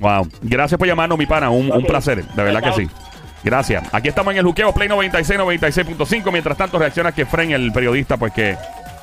Wow. 0.00 0.26
Gracias 0.40 0.78
por 0.78 0.88
llamarnos, 0.88 1.18
mi 1.18 1.26
pana. 1.26 1.50
Un, 1.50 1.70
un 1.70 1.84
placer. 1.84 2.24
De 2.24 2.42
verdad 2.42 2.62
que 2.62 2.72
sí. 2.72 2.88
Gracias. 3.44 3.84
Aquí 3.92 4.08
estamos 4.08 4.32
en 4.32 4.38
el 4.38 4.44
Juqueo 4.46 4.72
Play 4.72 4.88
96, 4.88 5.38
96.5. 5.38 6.32
Mientras 6.32 6.56
tanto, 6.56 6.78
reacciona 6.78 7.12
que 7.12 7.26
Fren, 7.26 7.50
el 7.50 7.70
periodista, 7.70 8.16
pues 8.16 8.32
que 8.32 8.56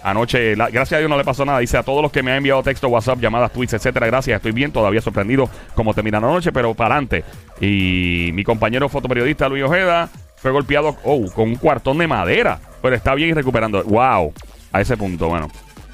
anoche, 0.04 0.56
la- 0.56 0.70
gracias 0.70 0.98
a 0.98 1.00
Dios 1.00 1.10
no 1.10 1.18
le 1.18 1.24
pasó 1.24 1.46
nada. 1.46 1.60
Dice 1.60 1.78
a 1.78 1.84
todos 1.84 2.02
los 2.02 2.12
que 2.12 2.24
me 2.24 2.32
han 2.32 2.38
enviado 2.38 2.62
texto, 2.64 2.88
WhatsApp, 2.88 3.20
llamadas, 3.20 3.54
tweets, 3.54 3.74
etcétera. 3.74 4.08
Gracias, 4.08 4.36
estoy 4.38 4.52
bien, 4.54 4.72
todavía 4.72 5.02
sorprendido 5.02 5.48
como 5.76 5.94
terminaron 5.94 6.32
anoche, 6.32 6.52
pero 6.52 6.74
para 6.74 6.96
adelante. 6.96 7.24
Y 7.62 8.32
mi 8.34 8.44
compañero 8.44 8.90
fotoperiodista 8.90 9.48
Luis 9.48 9.64
Ojeda 9.64 10.10
fue 10.44 10.52
golpeado 10.52 10.96
oh, 11.06 11.26
con 11.34 11.48
un 11.50 11.56
cuartón 11.56 11.98
de 11.98 12.06
madera, 12.06 12.60
pero 12.82 12.96
está 12.96 13.16
bien 13.16 13.30
y 13.30 13.34
recuperando. 13.34 13.82
Wow. 13.86 14.34
A 14.74 14.82
ese 14.82 14.98
punto, 14.98 15.30
bueno. 15.30 15.50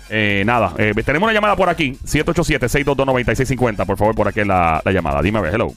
Eh, 0.10 0.42
nada, 0.46 0.74
eh, 0.80 0.92
tenemos 1.06 1.28
una 1.28 1.34
llamada 1.34 1.56
por 1.56 1.70
aquí, 1.70 1.92
787-622-9650. 2.04 3.86
Por 3.86 3.98
favor, 3.98 4.16
por 4.16 4.28
aquí 4.28 4.44
la, 4.44 4.82
la 4.84 4.92
llamada. 4.92 5.22
Dime 5.22 5.40
a 5.40 5.42
ver, 5.44 5.54
hello. 5.56 5.68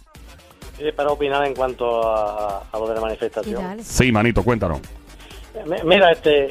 Sí, 0.78 0.84
para 0.96 1.10
opinar 1.10 1.46
en 1.46 1.54
cuanto 1.54 2.02
a, 2.08 2.62
a 2.72 2.78
lo 2.78 2.88
de 2.88 2.94
la 2.94 3.00
manifestación. 3.02 3.62
dale. 3.62 3.84
Sí, 3.84 4.10
manito, 4.10 4.42
cuéntanos. 4.42 4.80
Mi- 5.66 5.76
Mira, 5.84 6.10
este, 6.12 6.48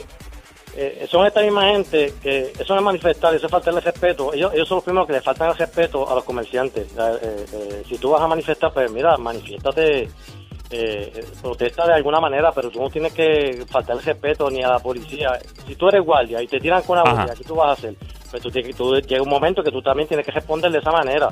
eh, 0.75 1.08
son 1.10 1.25
esta 1.25 1.42
misma 1.42 1.63
gente 1.72 2.13
que 2.22 2.54
eso 2.60 2.74
no 2.75 2.80
es 2.82 2.86
manifestar, 2.86 3.34
eso 3.34 3.48
es 3.48 3.51
faltarle 3.51 3.80
respeto. 3.82 4.32
Ellos, 4.34 4.54
ellos 4.54 4.68
son 4.68 4.75
los 4.78 4.84
primeros 4.84 5.08
que 5.08 5.13
le 5.13 5.22
faltan 5.22 5.50
el 5.50 5.58
respeto 5.58 6.10
a 6.10 6.13
los 6.16 6.24
comerciantes. 6.24 6.88
Eh, 6.98 7.46
eh, 7.54 7.84
si 7.90 7.98
tú 7.98 8.12
vas 8.12 8.22
a 8.22 8.28
manifestar, 8.28 8.72
pues 8.72 8.92
mira, 8.92 9.18
manifiéstate, 9.18 10.08
eh, 10.72 11.25
protesta 11.42 11.86
de 11.86 11.94
alguna 11.94 12.20
manera, 12.20 12.51
pero 12.51 12.70
tú 12.70 12.80
no 12.82 12.90
tienes 12.90 13.13
que 13.13 13.63
faltar 13.70 13.98
el 13.98 14.04
respeto 14.04 14.50
ni 14.50 14.63
a 14.63 14.70
la 14.70 14.80
policía. 14.80 15.38
Si 15.68 15.75
tú 15.75 15.90
eres 15.90 16.04
guardia 16.04 16.42
y 16.42 16.48
te 16.48 16.60
tiran 16.60 16.82
con 16.84 16.98
la 16.98 17.04
guardia, 17.04 17.36
¿qué 17.38 17.44
tú 17.44 17.56
vas 17.56 17.70
a 17.70 17.72
hacer? 17.74 17.96
Pues 18.30 18.42
tú, 18.42 18.50
tienes 18.50 18.72
que- 18.72 18.78
tú- 18.78 18.96
llega 19.01 19.22
un 19.22 19.30
momento 19.30 19.62
que 19.62 19.72
tú 19.72 19.82
también 19.82 20.08
tienes 20.08 20.25
que 20.25 20.32
responder 20.32 20.72
de 20.72 20.80
esa 20.80 20.92
manera. 20.92 21.30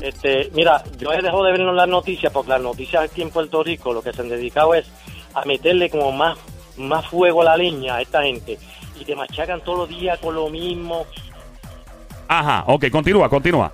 Este, 0.00 0.50
mira, 0.54 0.82
yo 0.96 1.12
he 1.12 1.20
dejado 1.20 1.42
de 1.42 1.50
ver 1.52 1.60
las 1.60 1.88
noticias 1.88 2.32
porque 2.32 2.50
las 2.50 2.60
noticias 2.60 3.02
aquí 3.02 3.22
en 3.22 3.30
Puerto 3.30 3.62
Rico 3.64 3.92
lo 3.92 4.00
que 4.02 4.12
se 4.12 4.22
han 4.22 4.28
dedicado 4.28 4.72
es 4.74 4.86
a 5.34 5.44
meterle 5.44 5.90
como 5.90 6.12
más, 6.12 6.38
más 6.76 7.04
fuego 7.08 7.42
a 7.42 7.44
la 7.46 7.56
leña 7.56 7.96
a 7.96 8.00
esta 8.02 8.22
gente 8.22 8.58
y 9.00 9.04
te 9.04 9.16
machacan 9.16 9.60
todos 9.62 9.78
los 9.80 9.88
días 9.88 10.18
con 10.20 10.34
lo 10.36 10.48
mismo. 10.48 11.04
Ajá, 12.28 12.64
ok, 12.68 12.90
continúa, 12.90 13.28
continúa. 13.28 13.72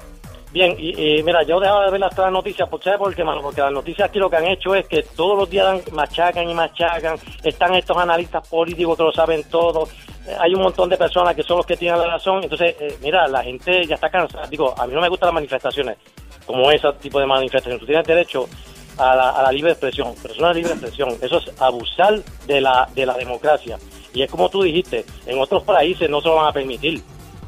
Bien, 0.52 0.76
y, 0.78 1.23
mira, 1.23 1.42
yo 1.44 1.59
dejaba 1.59 1.87
de 1.87 1.92
ver 1.92 2.00
las, 2.00 2.16
las 2.16 2.30
noticias, 2.30 2.68
¿por 2.68 2.82
¿sabes 2.82 2.99
por 2.99 3.14
qué, 3.14 3.25
mano? 3.25 3.40
Porque 3.40 3.62
las 3.62 3.73
noticias 3.73 4.11
aquí 4.11 4.18
lo 4.18 4.28
que 4.28 4.37
han 4.37 4.47
hecho 4.47 4.75
es 4.75 4.87
que 4.87 5.02
todos 5.02 5.38
los 5.38 5.49
días 5.49 5.90
machacan 5.92 6.49
y 6.49 6.52
machacan, 6.52 7.16
están 7.42 7.75
estos 7.75 7.97
analistas 7.97 8.47
políticos 8.47 8.99
que 8.99 9.02
lo 9.02 9.12
saben 9.12 9.44
todo, 9.44 9.88
eh, 10.26 10.37
hay 10.38 10.54
un 10.54 10.61
montón 10.61 10.90
de 10.90 10.99
personas 10.99 11.35
que 11.35 11.42
son 11.42 11.56
los 11.56 11.64
que 11.64 11.78
tienen 11.78 11.99
la 11.99 12.06
razón, 12.06 12.42
entonces, 12.42 12.76
eh, 12.78 12.99
mira, 13.00 13.26
la 13.28 13.42
gente 13.42 13.87
ya 13.87 13.94
está 13.94 14.11
cansada, 14.11 14.47
digo, 14.47 14.75
a 14.78 14.87
mí 14.87 14.92
no 14.92 15.00
me 15.00 15.09
gustan 15.09 15.28
las 15.28 15.35
manifestaciones, 15.35 15.97
como 16.44 16.71
ese 16.71 16.92
tipo 17.00 17.18
de 17.18 17.26
manifestaciones, 17.26 17.80
tú 17.80 17.87
tienes 17.87 18.06
derecho 18.06 18.47
a 18.99 19.16
la, 19.16 19.52
libre 19.52 19.71
expresión, 19.71 20.14
pero 20.21 20.35
es 20.35 20.54
libre 20.54 20.73
expresión, 20.73 21.16
eso 21.23 21.38
es 21.38 21.62
abusar 21.62 22.21
de 22.47 22.61
la, 22.61 22.87
de 22.94 23.06
la 23.06 23.14
democracia, 23.14 23.78
y 24.12 24.21
es 24.21 24.30
como 24.30 24.50
tú 24.50 24.62
dijiste, 24.62 25.06
en 25.25 25.38
otros 25.40 25.62
países 25.62 26.11
no 26.11 26.21
se 26.21 26.28
lo 26.28 26.35
van 26.35 26.49
a 26.49 26.52
permitir. 26.52 27.02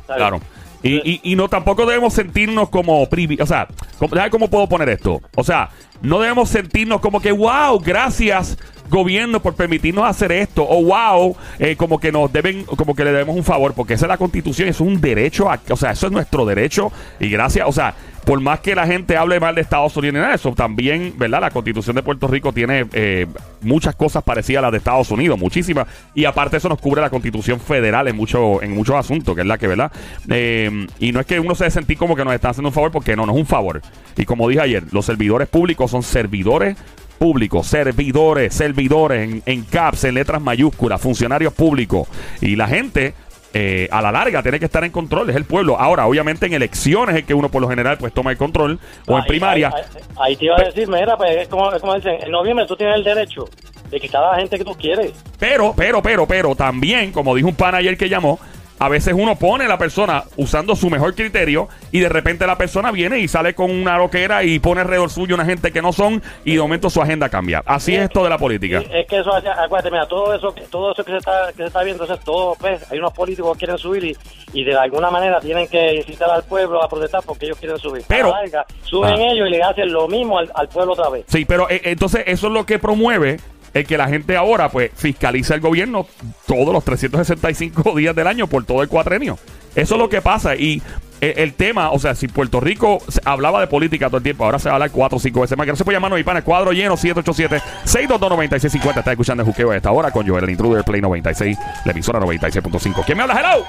Claro. 0.06 0.40
Y, 0.84 0.96
y, 1.10 1.20
y 1.24 1.34
no 1.34 1.48
tampoco 1.48 1.86
debemos 1.86 2.12
sentirnos 2.12 2.68
como 2.68 3.08
privi 3.08 3.38
o 3.40 3.46
sea, 3.46 3.66
como, 3.98 4.14
¿sabes 4.14 4.30
cómo 4.30 4.48
puedo 4.48 4.68
poner 4.68 4.90
esto? 4.90 5.20
O 5.34 5.42
sea, 5.42 5.70
no 6.02 6.20
debemos 6.20 6.48
sentirnos 6.50 7.00
como 7.00 7.20
que, 7.20 7.32
wow, 7.32 7.78
gracias 7.80 8.56
gobierno 8.90 9.40
por 9.40 9.54
permitirnos 9.54 10.04
hacer 10.04 10.30
esto, 10.30 10.62
o 10.68 10.84
wow, 10.84 11.34
eh, 11.58 11.74
como 11.74 11.98
que 11.98 12.12
nos 12.12 12.30
deben, 12.32 12.64
como 12.64 12.94
que 12.94 13.02
le 13.04 13.12
debemos 13.12 13.34
un 13.34 13.42
favor, 13.42 13.72
porque 13.74 13.94
esa 13.94 14.04
es 14.04 14.08
la 14.10 14.18
constitución, 14.18 14.68
es 14.68 14.78
un 14.78 15.00
derecho, 15.00 15.50
a- 15.50 15.58
o 15.70 15.76
sea, 15.76 15.92
eso 15.92 16.06
es 16.06 16.12
nuestro 16.12 16.44
derecho, 16.44 16.92
y 17.18 17.30
gracias, 17.30 17.66
o 17.66 17.72
sea, 17.72 17.94
por 18.24 18.40
más 18.40 18.60
que 18.60 18.74
la 18.74 18.86
gente 18.86 19.16
hable 19.18 19.38
mal 19.38 19.54
de 19.54 19.60
Estados 19.60 19.96
Unidos 19.98 20.26
y 20.30 20.34
eso, 20.34 20.52
también, 20.52 21.12
¿verdad? 21.16 21.42
La 21.42 21.50
constitución 21.50 21.94
de 21.96 22.02
Puerto 22.02 22.26
Rico 22.26 22.52
tiene 22.52 22.86
eh, 22.94 23.26
muchas 23.60 23.94
cosas 23.96 24.22
parecidas 24.22 24.60
a 24.60 24.62
las 24.62 24.72
de 24.72 24.78
Estados 24.78 25.10
Unidos, 25.10 25.38
muchísimas. 25.38 25.86
Y 26.14 26.24
aparte 26.24 26.56
eso 26.56 26.70
nos 26.70 26.80
cubre 26.80 27.02
la 27.02 27.10
constitución 27.10 27.60
federal 27.60 28.08
en, 28.08 28.16
mucho, 28.16 28.62
en 28.62 28.74
muchos 28.74 28.96
asuntos, 28.96 29.34
que 29.34 29.42
es 29.42 29.46
la 29.46 29.58
que, 29.58 29.66
¿verdad? 29.66 29.92
Eh, 30.30 30.86
y 31.00 31.12
no 31.12 31.20
es 31.20 31.26
que 31.26 31.38
uno 31.38 31.54
se 31.54 31.70
sentir 31.70 31.98
como 31.98 32.16
que 32.16 32.24
nos 32.24 32.32
están 32.32 32.52
haciendo 32.52 32.68
un 32.70 32.74
favor, 32.74 32.90
porque 32.92 33.14
no, 33.14 33.26
no 33.26 33.32
es 33.32 33.38
un 33.38 33.46
favor. 33.46 33.82
Y 34.16 34.24
como 34.24 34.48
dije 34.48 34.62
ayer, 34.62 34.84
los 34.90 35.04
servidores 35.04 35.46
públicos 35.46 35.83
son 35.90 36.02
servidores 36.02 36.76
públicos, 37.18 37.66
servidores, 37.66 38.54
servidores 38.54 39.22
en, 39.28 39.42
en 39.46 39.62
caps, 39.64 40.04
en 40.04 40.14
letras 40.14 40.42
mayúsculas, 40.42 41.00
funcionarios 41.00 41.52
públicos. 41.52 42.08
Y 42.40 42.56
la 42.56 42.66
gente 42.68 43.14
eh, 43.54 43.88
a 43.92 44.02
la 44.02 44.10
larga 44.10 44.42
tiene 44.42 44.58
que 44.58 44.64
estar 44.64 44.82
en 44.84 44.90
control, 44.90 45.30
es 45.30 45.36
el 45.36 45.44
pueblo. 45.44 45.78
Ahora, 45.78 46.06
obviamente 46.06 46.46
en 46.46 46.54
elecciones 46.54 47.14
es 47.16 47.24
que 47.24 47.32
uno 47.34 47.48
por 47.48 47.62
lo 47.62 47.68
general 47.68 47.96
pues 47.98 48.12
toma 48.12 48.32
el 48.32 48.36
control, 48.36 48.80
o 49.06 49.16
en 49.16 49.24
primaria. 49.24 49.68
Ahí, 49.68 49.82
ahí- 49.82 50.02
ahí 50.18 50.36
te 50.36 50.44
iba 50.46 50.56
a 50.58 50.64
decir, 50.64 50.88
mira, 50.88 51.16
pues 51.16 51.30
es 51.36 51.48
como, 51.48 51.72
es 51.72 51.80
como 51.80 51.94
dicen, 51.94 52.16
en 52.20 52.30
noviembre 52.32 52.66
tú 52.66 52.76
tienes 52.76 52.96
el 52.96 53.04
derecho 53.04 53.48
de 53.90 54.00
quitar 54.00 54.24
a 54.24 54.32
la 54.32 54.38
gente 54.38 54.58
que 54.58 54.64
tú 54.64 54.74
quieres. 54.74 55.12
Pero, 55.38 55.72
pero, 55.76 56.02
pero, 56.02 56.26
pero, 56.26 56.56
también, 56.56 57.12
como 57.12 57.34
dijo 57.34 57.46
un 57.48 57.54
pan 57.54 57.76
ayer 57.76 57.96
que 57.96 58.08
llamó, 58.08 58.40
a 58.78 58.88
veces 58.88 59.14
uno 59.16 59.36
pone 59.36 59.64
a 59.64 59.68
la 59.68 59.78
persona 59.78 60.24
usando 60.36 60.74
su 60.74 60.90
mejor 60.90 61.14
criterio 61.14 61.68
y 61.92 62.00
de 62.00 62.08
repente 62.08 62.46
la 62.46 62.58
persona 62.58 62.90
viene 62.90 63.18
y 63.20 63.28
sale 63.28 63.54
con 63.54 63.70
una 63.70 63.96
loquera 63.98 64.42
y 64.42 64.58
pone 64.58 64.80
alrededor 64.80 65.10
suyo 65.10 65.34
una 65.36 65.44
gente 65.44 65.70
que 65.72 65.80
no 65.80 65.92
son 65.92 66.22
y 66.44 66.54
de 66.56 66.60
momento 66.60 66.90
su 66.90 67.00
agenda 67.00 67.28
cambia. 67.28 67.62
Así 67.66 67.94
es 67.94 68.02
esto 68.02 68.24
de 68.24 68.30
la 68.30 68.38
política. 68.38 68.82
Es 68.92 69.06
que 69.06 69.18
eso, 69.20 69.30
acuérdate, 69.32 69.90
mira, 69.90 70.06
todo 70.06 70.34
eso, 70.34 70.52
todo 70.70 70.92
eso 70.92 71.04
que 71.04 71.12
se 71.12 71.18
está, 71.18 71.48
que 71.52 71.58
se 71.62 71.64
está 71.66 71.82
viendo, 71.84 72.04
eso 72.04 72.14
es 72.14 72.20
todo, 72.20 72.56
pues, 72.58 72.90
hay 72.90 72.98
unos 72.98 73.12
políticos 73.12 73.52
que 73.52 73.58
quieren 73.60 73.78
subir 73.78 74.04
y, 74.04 74.16
y 74.52 74.64
de 74.64 74.74
alguna 74.76 75.10
manera 75.10 75.40
tienen 75.40 75.68
que 75.68 75.94
incitar 75.94 76.28
al 76.30 76.42
pueblo 76.42 76.82
a 76.82 76.88
protestar 76.88 77.22
porque 77.24 77.46
ellos 77.46 77.58
quieren 77.58 77.78
subir. 77.78 78.02
Pero- 78.08 78.26
A 78.26 78.30
la 78.30 78.40
larga, 78.42 78.66
suben 78.82 79.14
Ah. 79.14 79.22
ellos 79.32 79.46
y 79.48 79.50
le 79.52 79.62
hacen 79.62 79.92
lo 79.92 80.08
mismo 80.08 80.38
al, 80.38 80.50
al 80.54 80.68
pueblo 80.68 80.92
otra 80.94 81.08
vez. 81.10 81.24
Sí, 81.28 81.44
pero 81.44 81.70
eh, 81.70 81.80
entonces 81.84 82.24
eso 82.26 82.48
es 82.48 82.52
lo 82.52 82.66
que 82.66 82.78
promueve 82.80 83.38
el 83.74 83.86
que 83.86 83.98
la 83.98 84.08
gente 84.08 84.36
ahora 84.36 84.68
pues 84.70 84.90
fiscaliza 84.94 85.54
el 85.54 85.60
gobierno 85.60 86.06
todos 86.46 86.72
los 86.72 86.82
365 86.84 87.92
días 87.96 88.14
del 88.16 88.26
año 88.26 88.46
por 88.46 88.64
todo 88.64 88.82
el 88.82 88.88
cuatrenio. 88.88 89.38
Eso 89.74 89.94
es 89.96 90.00
lo 90.00 90.08
que 90.08 90.22
pasa 90.22 90.54
y 90.54 90.80
eh, 91.20 91.34
el 91.38 91.54
tema, 91.54 91.90
o 91.90 91.98
sea, 91.98 92.14
si 92.14 92.28
Puerto 92.28 92.60
Rico 92.60 92.98
se- 93.08 93.20
hablaba 93.24 93.60
de 93.60 93.66
política 93.66 94.06
todo 94.06 94.18
el 94.18 94.22
tiempo, 94.22 94.44
ahora 94.44 94.58
se 94.58 94.68
va 94.68 94.72
a 94.72 94.74
hablar 94.76 94.90
cuatro 94.92 95.16
o 95.16 95.20
cinco 95.20 95.40
veces 95.40 95.56
más. 95.58 95.64
Que 95.64 95.72
no 95.72 95.76
se 95.76 95.84
puede 95.84 95.96
llamar, 95.96 96.12
mi 96.12 96.22
pana, 96.22 96.38
el 96.38 96.44
cuadro 96.44 96.70
lleno 96.72 96.96
787-622-9650. 96.96 98.98
Está 98.98 99.10
escuchando 99.12 99.42
el 99.42 99.48
juqueo 99.48 99.70
a 99.70 99.76
esta 99.76 99.90
hora 99.90 100.10
con 100.10 100.26
Joel, 100.26 100.44
el 100.44 100.50
intruder 100.50 100.84
Play 100.84 101.00
96, 101.00 101.56
la 101.84 101.92
emisora 101.92 102.20
96.5. 102.20 103.04
¿Quién 103.04 103.16
me 103.18 103.24
habla? 103.24 103.40
Hello. 103.40 103.64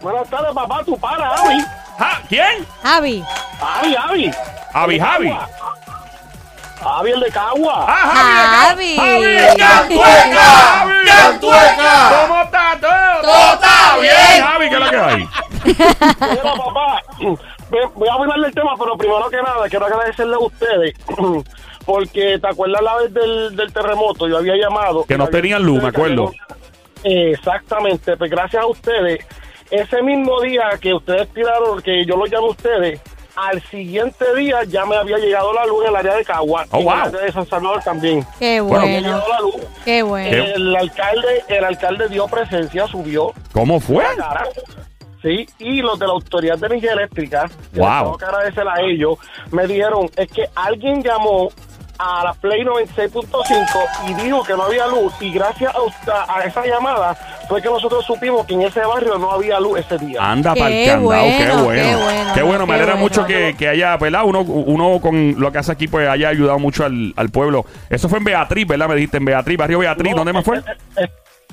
Buenas 0.00 0.28
tardes, 0.28 0.52
papá. 0.54 0.82
Tu 0.84 0.98
para, 0.98 1.28
Avi. 1.34 1.60
Ja, 1.98 2.22
¿Quién? 2.28 2.66
Javi. 2.82 3.24
Avi, 3.60 3.96
Avi. 3.96 4.30
Avi 4.72 4.98
Javi. 4.98 5.32
Avi, 6.84 7.10
el 7.12 7.20
de 7.20 7.30
Cagua. 7.30 7.86
Ah, 7.88 8.66
Javi. 8.68 8.96
Javi, 8.96 9.58
Cantueca. 9.58 10.42
Javi, 10.42 11.06
¡Cantueca! 11.06 12.26
¿Cómo 12.26 12.42
está 12.42 12.78
todo? 12.80 13.22
Todo 13.22 13.54
está 13.54 13.98
bien. 14.00 14.44
Javi, 14.44 14.68
¿qué 14.68 14.74
es 14.74 14.80
lo 14.80 14.90
que 14.90 14.96
hay? 14.96 15.28
Mira, 15.64 16.42
papá. 16.56 17.02
Voy 17.94 18.08
a 18.08 18.12
hablarle 18.12 18.46
del 18.46 18.54
tema, 18.54 18.72
pero 18.78 18.96
primero 18.98 19.30
que 19.30 19.36
nada, 19.36 19.68
quiero 19.68 19.86
agradecerle 19.86 20.34
a 20.34 20.38
ustedes. 20.38 20.94
Porque, 21.86 22.38
¿te 22.38 22.48
acuerdas 22.48 22.82
la 22.82 22.96
vez 22.96 23.14
del, 23.14 23.56
del 23.56 23.72
terremoto? 23.72 24.28
Yo 24.28 24.38
había 24.38 24.56
llamado. 24.56 25.04
Que 25.04 25.18
no 25.18 25.28
tenían 25.28 25.62
luz, 25.62 25.82
me 25.82 25.88
acuerdo. 25.88 26.32
Exactamente. 27.02 28.16
Pues 28.16 28.30
gracias 28.30 28.62
a 28.62 28.66
ustedes. 28.66 29.24
Ese 29.70 30.02
mismo 30.02 30.40
día 30.40 30.70
que 30.80 30.94
ustedes 30.94 31.28
tiraron, 31.32 31.80
que 31.82 32.04
yo 32.04 32.16
lo 32.16 32.26
llamé 32.26 32.46
a 32.46 32.50
ustedes, 32.50 33.00
al 33.36 33.62
siguiente 33.68 34.24
día 34.36 34.62
ya 34.64 34.84
me 34.86 34.96
había 34.96 35.18
llegado 35.18 35.52
la 35.52 35.66
luz 35.66 35.82
en 35.84 35.90
el 35.90 35.96
área 35.96 36.14
de 36.14 36.24
Cagua. 36.24 36.66
Oh, 36.70 36.78
y 36.78 36.80
en 36.80 36.84
wow. 36.84 36.94
el 36.94 37.00
área 37.02 37.20
de 37.22 37.32
San 37.32 37.46
Salvador 37.46 37.82
también. 37.82 38.24
Qué 38.38 38.60
Bueno, 38.60 38.86
Me 38.86 39.00
la 39.00 39.40
luz. 39.40 39.56
Qué 39.84 40.02
bueno. 40.02 40.44
El 40.44 40.76
alcalde, 40.76 41.44
el 41.48 41.64
alcalde 41.64 42.08
dio 42.08 42.26
presencia, 42.28 42.86
subió 42.86 43.32
¿Cómo 43.52 43.80
fue? 43.80 44.04
cara. 44.16 44.44
Sí, 45.22 45.46
y 45.58 45.80
los 45.80 45.98
de 45.98 46.06
la 46.06 46.12
Autoridad 46.12 46.58
de 46.58 46.66
Energía 46.66 46.92
Eléctrica, 46.92 47.48
que 47.72 47.80
Wow. 47.80 47.88
les 47.88 47.98
tengo 48.02 48.18
que 48.18 48.24
agradecer 48.26 48.68
a 48.68 48.80
ellos, 48.82 49.18
me 49.50 49.66
dijeron, 49.66 50.10
es 50.16 50.28
que 50.30 50.44
alguien 50.54 51.02
llamó 51.02 51.48
a 52.06 52.24
la 52.24 52.34
Play 52.34 52.62
96.5 52.64 54.08
y 54.08 54.14
dijo 54.14 54.42
que 54.44 54.52
no 54.54 54.64
había 54.64 54.86
luz 54.86 55.12
y 55.20 55.32
gracias 55.32 55.74
a, 55.74 55.80
usted- 55.82 56.12
a 56.28 56.42
esa 56.44 56.64
llamada 56.66 57.16
fue 57.48 57.60
que 57.62 57.68
nosotros 57.68 58.04
supimos 58.04 58.46
que 58.46 58.54
en 58.54 58.62
ese 58.62 58.80
barrio 58.80 59.18
no 59.18 59.30
había 59.30 59.58
luz 59.60 59.78
ese 59.80 59.98
día. 59.98 60.18
Anda 60.20 60.54
Qué 60.54 60.60
para 60.60 60.74
el 60.74 60.86
candado, 60.86 61.22
qué 61.24 61.46
bueno, 61.46 61.64
bueno. 61.64 61.82
qué 61.82 61.94
bueno, 61.96 62.30
Qué 62.34 62.42
bueno, 62.42 62.66
me 62.66 62.74
alegra 62.74 62.92
bueno. 62.94 63.04
mucho 63.08 63.26
que, 63.26 63.54
que 63.58 63.68
haya, 63.68 63.96
¿verdad? 63.96 64.22
Uno, 64.24 64.40
uno 64.40 64.98
con 65.00 65.38
lo 65.38 65.52
que 65.52 65.58
hace 65.58 65.72
aquí, 65.72 65.88
pues 65.88 66.08
haya 66.08 66.28
ayudado 66.28 66.58
mucho 66.58 66.84
al, 66.84 67.12
al 67.16 67.30
pueblo. 67.30 67.64
Eso 67.90 68.08
fue 68.08 68.18
en 68.18 68.24
Beatriz, 68.24 68.66
¿verdad? 68.66 68.88
Me 68.88 68.94
dijiste 68.96 69.16
en 69.18 69.24
Beatriz, 69.24 69.56
barrio 69.58 69.78
Beatriz, 69.80 70.10
No, 70.12 70.18
¿dónde 70.18 70.32
más 70.32 70.44
fue? 70.44 70.58
eh, 70.58 70.62
eh, 70.98 71.08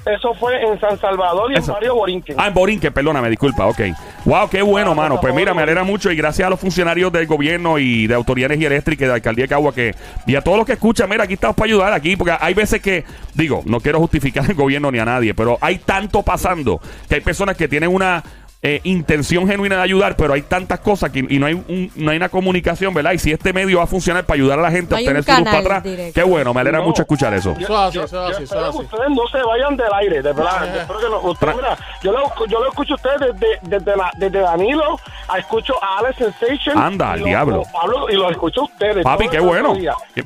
Eso 0.05 0.33
fue 0.33 0.59
en 0.63 0.79
San 0.79 0.99
Salvador 0.99 1.51
y 1.51 1.55
Eso. 1.55 1.71
en 1.71 1.73
Barrio 1.73 1.95
Borinquen. 1.95 2.35
Ah, 2.39 2.47
en 2.47 2.53
Borinque, 2.53 2.91
perdóname, 2.91 3.29
disculpa, 3.29 3.67
ok. 3.67 3.81
Wow, 4.25 4.49
qué 4.49 4.61
bueno, 4.61 4.95
mano. 4.95 5.19
Pues 5.21 5.33
mira, 5.33 5.53
me 5.53 5.61
alegra 5.61 5.83
mucho 5.83 6.11
y 6.11 6.15
gracias 6.15 6.47
a 6.47 6.49
los 6.49 6.59
funcionarios 6.59 7.11
del 7.11 7.27
gobierno 7.27 7.77
y 7.77 8.07
de 8.07 8.15
Autoridad 8.15 8.49
de 8.49 8.55
Energía 8.55 8.67
Eléctrica 8.67 9.05
y 9.05 9.07
de 9.07 9.13
Alcaldía 9.13 9.45
de 9.45 9.49
Cagua 9.49 9.73
que, 9.73 9.95
y 10.25 10.35
a 10.35 10.41
todos 10.41 10.57
los 10.57 10.65
que 10.65 10.73
escuchan, 10.73 11.07
mira, 11.09 11.25
aquí 11.25 11.33
estamos 11.33 11.55
para 11.55 11.67
ayudar 11.67 11.93
aquí, 11.93 12.15
porque 12.15 12.35
hay 12.39 12.53
veces 12.53 12.81
que, 12.81 13.03
digo, 13.35 13.61
no 13.65 13.79
quiero 13.79 13.99
justificar 13.99 14.43
el 14.49 14.55
gobierno 14.55 14.91
ni 14.91 14.99
a 14.99 15.05
nadie, 15.05 15.33
pero 15.33 15.57
hay 15.61 15.77
tanto 15.77 16.23
pasando 16.23 16.81
que 17.07 17.15
hay 17.15 17.21
personas 17.21 17.55
que 17.55 17.67
tienen 17.67 17.93
una 17.93 18.23
eh, 18.63 18.79
intención 18.83 19.47
genuina 19.47 19.77
de 19.77 19.81
ayudar, 19.81 20.15
pero 20.15 20.33
hay 20.33 20.43
tantas 20.43 20.79
cosas 20.81 21.09
que, 21.09 21.25
y 21.27 21.39
no 21.39 21.47
hay, 21.47 21.53
un- 21.55 21.91
no 21.95 22.11
hay 22.11 22.17
una 22.17 22.29
comunicación, 22.29 22.93
¿verdad? 22.93 23.13
Y 23.13 23.17
si 23.17 23.31
este 23.31 23.53
medio 23.53 23.79
va 23.79 23.85
a 23.85 23.87
funcionar 23.87 24.23
para 24.23 24.35
ayudar 24.35 24.59
a 24.59 24.61
la 24.61 24.69
gente 24.71 24.91
No 24.91 24.97
a 24.97 24.99
obtener 24.99 25.23
su 25.23 25.31
luz 25.31 25.43
para 25.45 25.57
atrás, 25.57 25.83
directo. 25.83 26.13
qué 26.13 26.23
bueno, 26.23 26.53
me 26.53 26.61
alegra 26.61 26.79
No. 26.79 26.85
mucho 26.85 27.01
escuchar 27.01 27.33
eso. 27.33 27.55
Eso 27.57 27.61
es 27.61 27.69
así, 27.71 27.95
Yo- 27.97 28.03
eso 28.03 28.15
yo 28.15 28.29
es 28.29 28.35
así, 28.35 28.43
eso 28.43 28.53
espero 28.55 28.69
es 28.69 28.75
que 28.75 28.95
ustedes 28.95 29.09
no 29.09 29.27
se 29.31 29.43
vayan 29.43 29.75
del 29.77 29.93
aire, 29.93 30.15
de 30.21 30.33
verdad. 30.33 30.73
Yo 30.75 30.81
espero 30.81 30.99
que 30.99 31.09
no- 31.09 31.55
mira, 31.57 31.77
yo, 32.03 32.11
lo, 32.11 32.45
yo 32.47 32.59
lo 32.59 32.69
escucho 32.69 32.93
a 32.93 32.95
ustedes 32.97 33.19
desde, 33.39 33.47
desde, 33.63 33.97
la- 33.97 34.11
desde 34.17 34.39
Danilo, 34.39 34.99
a 35.27 35.39
escucho 35.39 35.73
a 35.83 35.97
Alex 35.99 36.17
Sensation. 36.17 36.77
Anda, 36.77 37.13
al 37.13 37.19
lo- 37.21 37.25
diablo. 37.25 37.55
lo- 37.57 37.63
Pablo, 37.79 38.09
y 38.11 38.13
lo 38.13 38.29
escucho 38.29 38.61
a 38.61 38.63
ustedes. 38.65 39.03
Papi, 39.03 39.27
qué 39.29 39.39
bueno. 39.39 39.73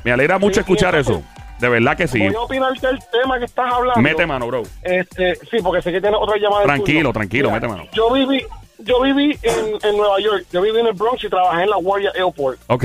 Me 0.04 0.12
alegra 0.12 0.38
mucho 0.40 0.56
Sí, 0.56 0.60
escuchar 0.60 0.94
eso. 0.96 1.24
De 1.60 1.70
verdad 1.70 1.96
que 1.96 2.08
sí. 2.08 2.20
Voy 2.20 2.36
a 2.36 2.42
opinar 2.42 2.74
del 2.80 3.00
tema 3.12 3.40
que 3.40 3.46
estás 3.46 3.72
hablando. 3.74 4.02
Mete 4.02 4.26
mano, 4.26 4.48
bro. 4.48 4.64
Este, 4.84 5.36
sí, 5.36 5.58
porque 5.64 5.82
sé 5.82 5.92
que 5.92 6.02
tiene 6.02 6.18
otra 6.18 6.38
llamada. 6.38 6.64
Tranquilo, 6.64 7.14
tranquilo, 7.14 7.50
Mira, 7.50 7.62
mete 7.62 7.68
mano. 7.74 7.90
Yo 7.94 8.12
viví, 8.12 8.46
yo 8.80 9.02
viví 9.02 9.40
en, 9.42 9.78
en 9.82 9.98
Nueva 9.98 10.20
York, 10.20 10.46
yo 10.52 10.62
viví 10.62 10.78
en 10.80 10.88
el 10.88 10.94
Bronx 10.94 11.24
y 11.24 11.30
trabajé 11.30 11.64
en 11.64 11.70
la 11.70 11.78
Guardia 11.78 12.12
Airport. 12.16 12.60
Ok. 12.68 12.84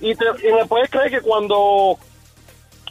Y, 0.00 0.14
te- 0.14 0.48
y 0.48 0.52
me 0.52 0.64
puedes 0.66 0.88
creer 0.90 1.10
que 1.10 1.20
cuando 1.22 1.98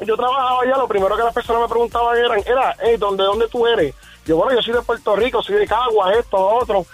yo 0.06 0.16
trabajaba 0.18 0.62
allá, 0.64 0.78
lo 0.78 0.88
primero 0.88 1.16
que 1.16 1.24
las 1.24 1.34
personas 1.34 1.62
me 1.64 1.68
preguntaban 1.70 2.18
eran, 2.18 2.40
era, 2.46 2.76
hey, 2.84 2.96
¿dónde, 2.98 3.24
¿dónde 3.24 3.48
tú 3.48 3.66
eres? 3.68 3.94
Yo, 4.26 4.38
bueno, 4.38 4.54
yo 4.56 4.62
soy 4.62 4.74
de 4.74 4.82
Puerto 4.82 5.16
Rico, 5.16 5.42
soy 5.44 5.56
de 5.56 5.68
Caguas, 5.68 6.18
esto, 6.18 6.38
otro. 6.38 6.86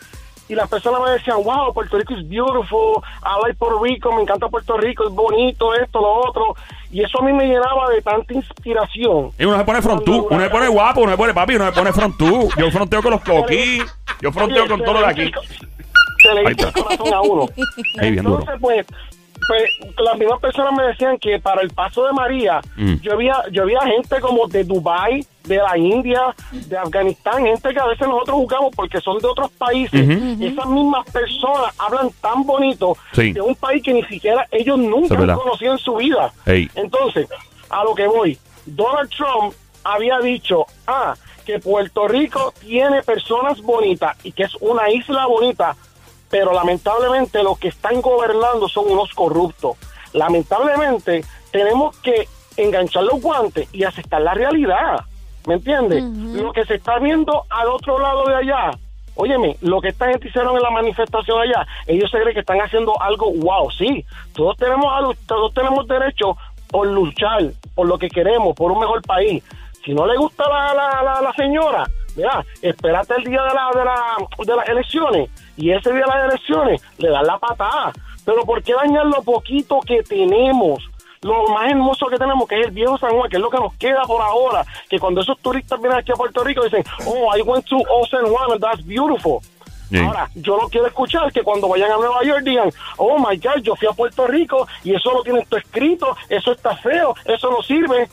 Y 0.49 0.55
las 0.55 0.67
personas 0.67 0.99
me 1.03 1.11
decían, 1.11 1.37
wow, 1.43 1.71
Puerto 1.73 1.97
Rico 1.97 2.15
es 2.15 2.27
beautiful, 2.27 3.03
I 3.23 3.41
like 3.43 3.55
Puerto 3.57 3.81
Rico, 3.83 4.11
me 4.13 4.23
encanta 4.23 4.47
Puerto 4.49 4.75
Rico, 4.77 5.07
es 5.07 5.13
bonito, 5.13 5.73
esto, 5.75 6.01
lo 6.01 6.11
otro. 6.27 6.55
Y 6.91 7.03
eso 7.03 7.21
a 7.21 7.23
mí 7.23 7.31
me 7.33 7.45
llenaba 7.45 7.87
de 7.89 8.01
tanta 8.01 8.33
inspiración. 8.33 9.29
Y 9.37 9.45
uno 9.45 9.57
se 9.57 9.63
pone 9.63 9.81
frontú, 9.81 10.27
uno 10.29 10.41
se 10.43 10.49
pone 10.49 10.67
guapo, 10.67 11.01
uno 11.01 11.11
se 11.11 11.17
pone 11.17 11.33
papi, 11.35 11.55
uno 11.55 11.65
se 11.67 11.71
pone 11.71 11.93
frontú. 11.93 12.49
Yo 12.57 12.71
fronteo 12.71 13.01
con 13.03 13.11
los 13.11 13.21
coquí, 13.21 13.79
yo 14.21 14.31
fronteo 14.31 14.67
con 14.67 14.79
todo 14.83 14.93
lo 14.95 14.99
de 15.01 15.05
aquí. 15.05 15.31
Se 16.23 16.33
le 16.33 16.41
el 16.41 16.57
corazón 16.57 17.13
a 17.13 17.21
uno. 17.21 17.45
Ahí, 18.01 18.11
bien 18.11 18.25
duro. 18.25 18.39
Entonces, 18.39 18.59
pues, 18.59 18.85
pues, 19.47 19.63
las 20.03 20.17
mismas 20.17 20.39
personas 20.39 20.73
me 20.73 20.83
decían 20.83 21.17
que 21.19 21.39
para 21.39 21.61
el 21.61 21.69
paso 21.69 22.05
de 22.05 22.11
María, 22.13 22.59
Mm. 22.75 22.95
yo, 23.01 23.13
había, 23.13 23.35
yo 23.51 23.63
había 23.63 23.81
gente 23.81 24.19
como 24.19 24.47
de 24.47 24.63
Dubai, 24.63 25.23
de 25.49 25.57
la 25.57 25.77
India, 25.77 26.33
de 26.51 26.77
Afganistán, 26.77 27.43
gente 27.43 27.73
que 27.73 27.79
a 27.79 27.85
veces 27.87 28.07
nosotros 28.07 28.35
jugamos 28.37 28.73
porque 28.75 29.01
son 29.01 29.17
de 29.19 29.27
otros 29.27 29.51
países. 29.51 29.99
Esas 30.39 30.65
mismas 30.67 31.05
personas 31.11 31.73
hablan 31.77 32.09
tan 32.21 32.45
bonito 32.45 32.95
Sí. 33.13 33.33
de 33.33 33.41
un 33.41 33.55
país 33.55 33.83
que 33.83 33.93
ni 33.93 34.03
siquiera 34.03 34.45
ellos 34.51 34.77
nunca 34.77 35.15
han 35.15 35.35
conocido 35.35 35.73
en 35.73 35.77
su 35.79 35.95
vida. 35.95 36.31
Entonces, 36.75 37.27
a 37.69 37.83
lo 37.83 37.93
que 37.95 38.07
voy, 38.07 38.37
Donald 38.65 39.09
Trump 39.09 39.53
había 39.83 40.19
dicho, 40.19 40.65
ah, 40.87 41.15
que 41.45 41.57
Puerto 41.59 42.07
Rico 42.07 42.53
tiene 42.59 43.01
personas 43.01 43.59
bonitas 43.61 44.15
y 44.23 44.31
que 44.31 44.43
es 44.43 44.55
una 44.61 44.89
isla 44.91 45.25
bonita, 45.25 45.75
pero 46.29 46.53
lamentablemente 46.53 47.41
los 47.41 47.57
que 47.57 47.69
están 47.69 48.01
gobernando 48.01 48.69
son 48.69 48.85
unos 48.91 49.11
corruptos. 49.15 49.75
Lamentablemente 50.13 51.23
tenemos 51.51 51.97
que 51.97 52.27
enganchar 52.57 53.03
los 53.03 53.19
guantes 53.21 53.67
y 53.73 53.83
aceptar 53.83 54.21
la 54.21 54.33
realidad, 54.33 54.99
¿me 55.47 55.55
entiendes? 55.55 56.03
Lo 56.03 56.51
que 56.53 56.65
se 56.65 56.75
está 56.75 56.99
viendo 56.99 57.45
al 57.49 57.67
otro 57.69 57.99
lado 57.99 58.25
de 58.25 58.35
allá, 58.35 58.71
Óyeme, 59.15 59.57
lo 59.59 59.81
que 59.81 59.89
esta 59.89 60.07
gente 60.07 60.29
hicieron 60.29 60.55
en 60.55 60.61
la 60.61 60.69
manifestación 60.69 61.41
allá, 61.41 61.67
ellos 61.87 62.09
se 62.09 62.19
creen 62.19 62.33
que 62.33 62.39
están 62.39 62.59
haciendo 62.59 62.93
algo 63.01 63.33
wow, 63.33 63.69
sí. 63.69 64.05
Todos 64.33 64.55
tenemos 64.55 65.17
todos 65.27 65.53
tenemos 65.53 65.85
derecho 65.89 66.37
por 66.69 66.87
luchar, 66.87 67.41
por 67.75 67.87
lo 67.87 67.97
que 67.97 68.07
queremos, 68.07 68.55
por 68.55 68.71
un 68.71 68.79
mejor 68.79 69.01
país. 69.01 69.43
Si 69.83 69.93
no 69.93 70.05
le 70.05 70.15
gusta 70.15 70.47
la, 70.47 70.73
la, 70.73 71.03
la, 71.03 71.21
la 71.21 71.33
señora, 71.33 71.85
mira, 72.15 72.45
espérate 72.61 73.15
el 73.17 73.25
día 73.25 73.41
de, 73.43 73.53
la, 73.53 73.69
de, 73.75 73.85
la, 73.85 74.45
de 74.45 74.55
las 74.55 74.69
elecciones 74.69 75.29
y 75.57 75.71
ese 75.71 75.91
día 75.91 76.05
de 76.05 76.07
las 76.07 76.29
elecciones 76.29 76.81
le 76.97 77.09
dan 77.09 77.25
la 77.25 77.37
patada. 77.37 77.91
Pero 78.25 78.43
¿por 78.43 78.63
qué 78.63 78.73
dañar 78.73 79.05
lo 79.07 79.21
poquito 79.21 79.81
que 79.81 80.01
tenemos? 80.03 80.89
Lo 81.21 81.47
más 81.49 81.69
hermoso 81.69 82.07
que 82.07 82.17
tenemos, 82.17 82.47
que 82.47 82.59
es 82.59 82.67
el 82.67 82.71
viejo 82.71 82.97
San 82.97 83.11
Juan, 83.11 83.29
que 83.29 83.35
es 83.37 83.41
lo 83.41 83.49
que 83.49 83.57
nos 83.57 83.73
queda 83.75 84.03
por 84.07 84.21
ahora. 84.21 84.65
Que 84.89 84.97
cuando 84.99 85.21
esos 85.21 85.37
turistas 85.39 85.79
vienen 85.81 85.99
aquí 85.99 86.11
a 86.11 86.15
Puerto 86.15 86.43
Rico 86.43 86.63
dicen, 86.63 86.83
oh, 87.05 87.35
I 87.35 87.41
went 87.41 87.65
to 87.67 87.75
Old 87.77 88.09
San 88.09 88.25
Juan 88.25 88.51
and 88.53 88.61
that's 88.61 88.85
beautiful. 88.85 89.39
Ahora, 90.05 90.29
yo 90.35 90.55
no 90.55 90.69
quiero 90.69 90.85
escuchar 90.85 91.31
que 91.33 91.41
cuando 91.41 91.67
vayan 91.67 91.91
a 91.91 91.95
Nueva 91.97 92.23
York 92.23 92.43
digan, 92.43 92.69
oh 92.97 93.17
my 93.17 93.35
God, 93.37 93.61
yo 93.63 93.75
fui 93.75 93.87
a 93.87 93.91
Puerto 93.91 94.27
Rico 94.27 94.67
y 94.83 94.93
eso 94.95 95.11
lo 95.11 95.23
tienen 95.23 95.43
todo 95.49 95.59
escrito, 95.59 96.15
eso 96.29 96.51
está 96.51 96.77
feo, 96.77 97.15
eso 97.25 97.49
no 97.49 97.61
sirve. 97.63 98.07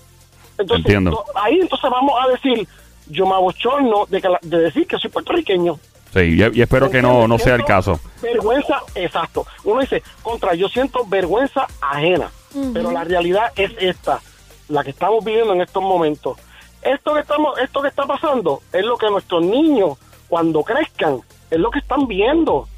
Entonces, 0.59 0.87
Entiendo. 0.87 1.23
ahí 1.35 1.59
entonces 1.61 1.91
vamos 1.91 2.15
a 2.19 2.29
decir, 2.29 2.67
yo 3.09 3.27
me 3.27 3.35
abochorno 3.35 4.07
de, 4.07 4.23
que 4.23 4.29
la- 4.31 4.39
de 4.41 4.59
decir 4.59 4.87
que 4.87 4.97
soy 4.99 5.11
puertorriqueño. 5.11 5.79
Sí, 6.15 6.21
y, 6.21 6.59
y 6.59 6.63
espero 6.63 6.91
que 6.91 7.03
no, 7.03 7.29
no 7.29 7.39
sea 7.39 7.57
el 7.57 7.65
caso. 7.65 8.01
Vergüenza, 8.23 8.81
exacto. 8.95 9.47
Uno 9.65 9.83
dice, 9.83 10.03
contra, 10.23 10.55
yo 10.55 10.69
siento 10.69 11.05
vergüenza 11.07 11.67
ajena. 11.83 12.31
Pero 12.73 12.91
la 12.91 13.05
realidad 13.05 13.53
es 13.57 13.73
esta, 13.79 14.21
la 14.69 14.83
que 14.85 14.91
estamos 14.91 15.25
viviendo 15.25 15.53
en 15.53 15.61
estos 15.61 15.83
momentos. 15.83 16.39
Esto 16.83 17.15
que 17.15 17.21
estamos, 17.21 17.59
esto 17.59 17.83
que 17.83 17.89
está 17.89 18.05
pasando 18.07 18.61
es 18.73 18.85
lo 18.85 18.97
que 18.97 19.11
nuestros 19.11 19.43
niños, 19.43 19.99
cuando 20.29 20.63
crezcan, 20.63 21.19
es 21.51 21.59
lo 21.59 21.71
que 21.71 21.81
están 21.81 22.07
viendo. 22.07 22.69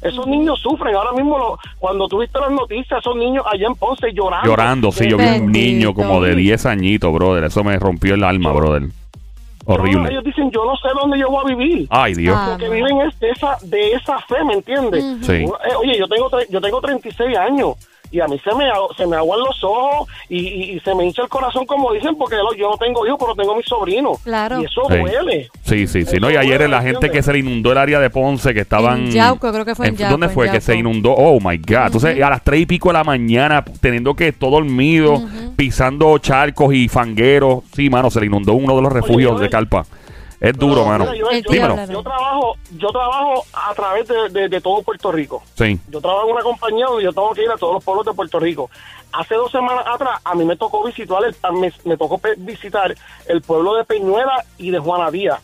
Esos 0.00 0.26
niños 0.28 0.60
sufren. 0.60 0.94
Ahora 0.94 1.12
mismo, 1.12 1.36
lo- 1.38 1.58
cuando 1.78 2.06
tuviste 2.06 2.38
las 2.38 2.50
noticias, 2.52 3.00
esos 3.00 3.16
niños 3.16 3.44
allá 3.50 3.66
en 3.66 3.74
Ponce 3.74 4.12
llorando. 4.12 4.48
Llorando, 4.48 4.92
sí, 4.92 5.08
yo 5.10 5.16
vi 5.16 5.24
un 5.26 5.50
niño 5.50 5.92
como 5.92 6.22
de 6.22 6.34
10 6.36 6.66
añitos, 6.66 7.12
brother. 7.12 7.44
Eso 7.44 7.64
me 7.64 7.76
rompió 7.78 8.14
el 8.14 8.22
alma, 8.24 8.52
brother. 8.52 8.84
Horrible. 9.66 10.08
Ellos 10.10 10.24
dicen, 10.24 10.50
yo 10.50 10.64
no 10.64 10.76
sé 10.76 10.88
dónde 10.94 11.18
yo 11.18 11.28
voy 11.28 11.42
a 11.52 11.54
vivir. 11.56 11.86
Ay, 11.90 12.14
Dios. 12.14 12.34
Ah. 12.38 12.50
Porque 12.50 12.70
viven 12.70 13.00
es 13.02 13.18
de 13.20 13.30
esa, 13.30 13.58
de 13.62 13.92
esa 13.92 14.18
fe, 14.20 14.42
¿me 14.44 14.54
entiendes? 14.54 15.04
Sí. 15.26 15.32
Eh, 15.44 15.74
oye, 15.78 15.98
yo 15.98 16.08
tengo, 16.08 16.30
tre- 16.30 16.46
yo 16.48 16.60
tengo 16.60 16.80
36 16.80 17.36
años 17.36 17.74
y 18.10 18.20
a 18.20 18.26
mí 18.26 18.38
se 18.42 18.54
me, 18.54 18.64
se 18.96 19.06
me 19.06 19.16
aguan 19.16 19.40
los 19.40 19.62
ojos 19.64 20.08
y, 20.28 20.38
y- 20.38 20.70
y 20.76 20.80
se 20.80 20.94
me 20.94 21.04
hincha 21.04 21.22
el 21.22 21.28
corazón, 21.28 21.66
como 21.66 21.92
dicen, 21.92 22.16
porque 22.16 22.36
lo- 22.36 22.54
yo 22.54 22.70
no 22.70 22.76
tengo 22.78 23.06
hijos, 23.06 23.18
pero 23.20 23.34
tengo 23.34 23.54
mis 23.56 23.66
sobrinos. 23.66 24.18
Claro. 24.24 24.60
Y 24.60 24.64
eso 24.64 24.82
Sí. 24.88 24.96
duele. 24.98 25.48
Sí, 25.62 25.86
sí, 25.86 26.04
sí. 26.04 26.16
Eso 26.16 26.20
No, 26.20 26.30
y 26.30 26.36
ayer 26.36 26.58
duele, 26.58 26.68
la 26.68 26.78
gente 26.82 26.94
¿entiendes? 26.96 27.18
que 27.18 27.22
se 27.22 27.32
le 27.32 27.38
inundó 27.40 27.72
el 27.72 27.78
área 27.78 28.00
de 28.00 28.10
Ponce, 28.10 28.54
que 28.54 28.60
estaban. 28.60 29.06
En 29.06 29.10
Yauco, 29.12 29.52
creo 29.52 29.64
que 29.64 29.74
fue 29.74 29.88
en 29.88 29.96
Yauco, 29.96 30.12
¿Dónde 30.12 30.26
en 30.26 30.32
fue 30.32 30.50
que 30.50 30.60
se 30.60 30.74
inundó? 30.74 31.12
Oh 31.12 31.38
my 31.40 31.56
God. 31.58 31.86
Entonces, 31.86 32.22
a 32.22 32.30
las 32.30 32.42
tres 32.42 32.60
y 32.60 32.66
pico 32.66 32.88
de 32.88 32.94
la 32.94 33.04
mañana, 33.04 33.64
teniendo 33.80 34.14
que 34.14 34.32
todo 34.32 34.52
dormido, 34.52 35.22
pisando 35.56 36.16
charcos 36.18 36.74
y 36.74 36.88
fangueros. 36.88 37.64
Sí, 37.74 37.90
mano, 37.90 38.10
se 38.10 38.20
le 38.20 38.26
inundó 38.26 38.54
uno 38.54 38.74
de 38.76 38.82
los 38.82 38.92
refugios 38.92 39.40
de 39.40 39.48
Carpa. 39.50 39.84
Es 40.40 40.56
duro, 40.56 40.82
No, 40.82 40.86
mano. 40.86 41.04
mira, 41.10 41.16
yo, 41.16 41.50
Dímelo. 41.50 42.02
trabajo, 42.02 42.56
yo 42.76 42.88
trabajo 42.90 43.44
a 43.52 43.74
través 43.74 44.06
de, 44.06 44.28
de- 44.28 44.48
de 44.48 44.60
todo 44.60 44.82
Puerto 44.82 45.10
Rico. 45.10 45.42
Sí. 45.56 45.78
Yo 45.88 46.00
trabajo 46.00 46.26
en 46.28 46.32
una 46.34 46.42
compañía 46.44 46.86
donde 46.86 47.04
yo 47.04 47.12
tengo 47.12 47.32
que 47.34 47.42
ir 47.42 47.50
a 47.50 47.56
todos 47.56 47.74
los 47.74 47.84
pueblos 47.84 48.06
de 48.06 48.12
Puerto 48.12 48.38
Rico. 48.38 48.70
Hace 49.12 49.34
dos 49.34 49.50
semanas 49.50 49.84
atrás 49.86 50.20
a 50.24 50.34
mí 50.36 50.44
me 50.44 50.56
tocó 50.56 50.84
visitar 50.84 51.18
el, 51.24 51.34
me, 51.54 51.72
me 51.84 51.96
tocó 51.96 52.20
visitar 52.36 52.94
el 53.26 53.42
pueblo 53.42 53.74
de 53.74 53.84
Peñuela 53.84 54.44
y 54.58 54.70
de 54.70 54.78
Juana 54.78 55.10
Díaz. 55.10 55.40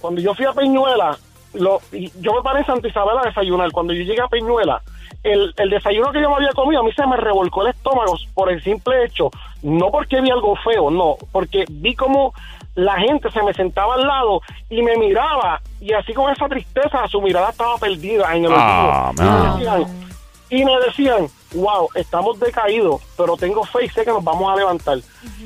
Cuando 0.00 0.20
yo 0.20 0.34
fui 0.34 0.44
a 0.46 0.52
Peñuela, 0.52 1.16
lo, 1.54 1.80
yo 1.92 2.34
me 2.34 2.42
paré 2.42 2.60
en 2.60 2.66
Santa 2.66 2.88
Isabel 2.88 3.18
a 3.18 3.26
desayunar. 3.28 3.70
Cuando 3.70 3.92
yo 3.92 4.02
llegué 4.02 4.20
a 4.22 4.28
Peñuela, 4.28 4.80
el, 5.22 5.52
el 5.56 5.70
desayuno 5.70 6.10
que 6.10 6.20
yo 6.22 6.30
me 6.30 6.36
había 6.36 6.52
comido, 6.52 6.80
a 6.80 6.84
mí 6.84 6.92
se 6.92 7.06
me 7.06 7.16
revolcó 7.16 7.62
el 7.62 7.68
estómago 7.68 8.16
por 8.34 8.50
el 8.50 8.62
simple 8.64 9.04
hecho, 9.04 9.30
no 9.62 9.90
porque 9.90 10.20
vi 10.20 10.30
algo 10.30 10.54
feo, 10.56 10.90
no, 10.90 11.16
porque 11.32 11.64
vi 11.70 11.94
como 11.94 12.32
la 12.74 12.94
gente 12.98 13.30
se 13.30 13.42
me 13.42 13.52
sentaba 13.52 13.94
al 13.94 14.06
lado 14.06 14.40
y 14.70 14.82
me 14.82 14.96
miraba, 14.96 15.60
y 15.80 15.92
así 15.92 16.14
con 16.14 16.32
esa 16.32 16.48
tristeza, 16.48 17.06
su 17.08 17.20
mirada 17.20 17.50
estaba 17.50 17.76
perdida 17.78 18.34
en 18.34 18.46
el 18.46 18.52
Ah, 18.54 19.10
olvido. 19.10 19.22
Y 19.22 19.24
me 19.34 19.48
decían- 19.58 20.08
y 20.50 20.64
me 20.64 20.78
decían, 20.80 21.26
wow, 21.54 21.88
estamos 21.94 22.38
decaídos, 22.40 23.00
pero 23.16 23.36
tengo 23.36 23.64
fe 23.64 23.84
y 23.84 23.88
sé 23.88 24.04
que 24.04 24.10
nos 24.10 24.22
vamos 24.24 24.50
a 24.52 24.56
levantar. 24.56 24.98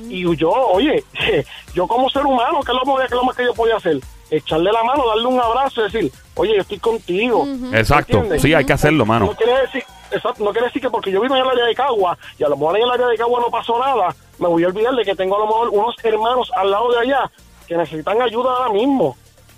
Y 0.08 0.36
yo, 0.36 0.50
oye, 0.50 1.04
yo 1.74 1.86
como 1.86 2.08
ser 2.10 2.26
humano, 2.26 2.60
¿qué 2.64 2.72
es 2.72 2.78
lo, 2.78 2.84
más- 2.92 2.98
qué 3.00 3.04
es 3.06 3.10
lo 3.12 3.24
más 3.24 3.36
que 3.36 3.44
yo 3.44 3.54
podía 3.54 3.76
hacer? 3.76 3.98
Echarle 4.30 4.72
la 4.72 4.82
mano, 4.82 5.06
darle 5.06 5.26
un 5.26 5.40
abrazo 5.40 5.80
y 5.80 5.84
decir, 5.84 6.12
oye, 6.34 6.54
yo 6.56 6.62
estoy 6.62 6.78
contigo. 6.78 7.46
Exacto. 7.72 8.18
¿Entiendes? 8.18 8.42
Sí, 8.42 8.54
hay 8.54 8.64
que 8.64 8.72
hacerlo, 8.72 9.06
mano. 9.06 9.26
No 9.26 9.34
quiere 9.34 9.60
decir, 9.60 9.84
exacto, 10.10 10.42
no 10.44 10.50
quiere 10.50 10.66
decir 10.66 10.82
que 10.82 10.90
porque 10.90 11.10
yo 11.10 11.20
vivo 11.20 11.36
en 11.36 11.42
el 11.42 11.48
área 11.48 11.64
de 11.64 11.74
Cagua 11.74 12.18
y 12.38 12.44
a 12.44 12.48
lo 12.48 12.56
mejor 12.56 12.76
en 12.76 12.82
el 12.84 12.90
área 12.90 13.06
de 13.06 13.16
Cagua 13.16 13.40
no 13.40 13.50
pasó 13.50 13.78
nada, 13.78 14.14
me 14.38 14.48
voy 14.48 14.64
a 14.64 14.68
olvidar 14.68 14.94
de 14.94 15.04
que 15.04 15.14
tengo 15.14 15.36
a 15.36 15.40
lo 15.40 15.46
mejor 15.46 15.68
unos 15.68 15.94
hermanos 16.02 16.50
al 16.56 16.70
lado 16.70 16.90
de 16.92 16.98
allá 16.98 17.30
que 17.66 17.76
necesitan 17.76 18.20
ayuda 18.20 18.50
ahora 18.52 18.72
mismo. 18.72 19.16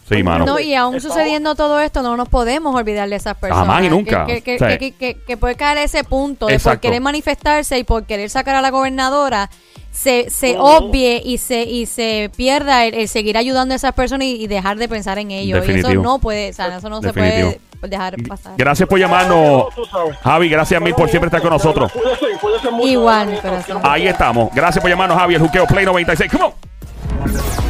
Sí, 0.09 0.23
mano. 0.23 0.47
No, 0.47 0.59
y 0.59 0.75
aún 0.75 1.01
sucediendo 1.01 1.55
todo 1.55 1.81
esto, 1.81 2.03
no 2.03 2.16
nos 2.16 2.29
podemos 2.29 2.75
olvidar 2.75 3.09
de 3.09 3.16
esas 3.16 3.37
personas. 3.37 3.66
Jamás 3.66 3.85
y 3.85 3.90
nunca. 3.90 4.25
Que, 4.27 4.40
que, 4.42 4.57
O 4.57 4.59
sea, 4.59 4.79
que- 4.79 4.92
que- 4.92 5.16
que 5.27 5.37
puede 5.37 5.55
caer 5.55 5.79
ese 5.79 6.03
punto 6.05 6.47
de 6.47 6.59
por 6.59 6.81
querer 6.81 7.01
manifestarse 7.01 7.79
y 7.79 7.85
por 7.85 8.05
querer 8.05 8.31
sacar 8.31 8.55
a 8.57 8.62
la 8.62 8.71
gobernadora, 8.71 9.51
se, 9.90 10.31
se 10.31 10.57
obvie 10.59 11.21
y 11.25 11.38
se 11.38 11.62
y 11.64 11.87
se 11.87 12.31
pierda 12.37 12.85
el, 12.87 12.94
el 12.94 13.09
seguir 13.09 13.37
ayudando 13.37 13.75
a 13.75 13.77
esas 13.77 13.92
personas 13.94 14.27
y, 14.27 14.37
y 14.42 14.47
dejar 14.47 14.77
de 14.79 14.88
pensar 14.88 15.18
en 15.18 15.31
ellos. 15.31 15.59
Y 15.59 15.61
Definitivo. 15.61 15.88
eso 15.92 16.03
no 16.03 16.18
puede, 16.18 16.51
o 16.51 16.53
sea, 16.53 16.77
eso 16.79 16.88
no 16.88 17.01
Definitivo. 17.01 17.51
se 17.51 17.59
puede 17.79 17.90
dejar 17.90 18.16
pasar. 18.29 18.53
Gracias 18.57 18.88
por 18.88 18.99
llamarnos. 18.99 19.64
Javi, 20.23 20.49
gracias 20.49 20.81
mil 20.81 20.94
por 20.94 21.09
siempre 21.11 21.27
estar 21.29 21.40
con 21.42 21.51
nosotros. 21.51 21.90
Igual, 22.83 23.40
corazón. 23.40 23.81
Ahí 23.83 24.07
estamos. 24.07 24.51
Gracias 24.55 24.81
por 24.81 24.90
llamarnos, 24.90 25.18
Javi. 25.18 25.35
El 25.35 25.40
Juqueo 25.40 25.66
Play 25.66 25.85
96. 25.85 26.31
Come 26.31 26.44
on. 26.44 27.67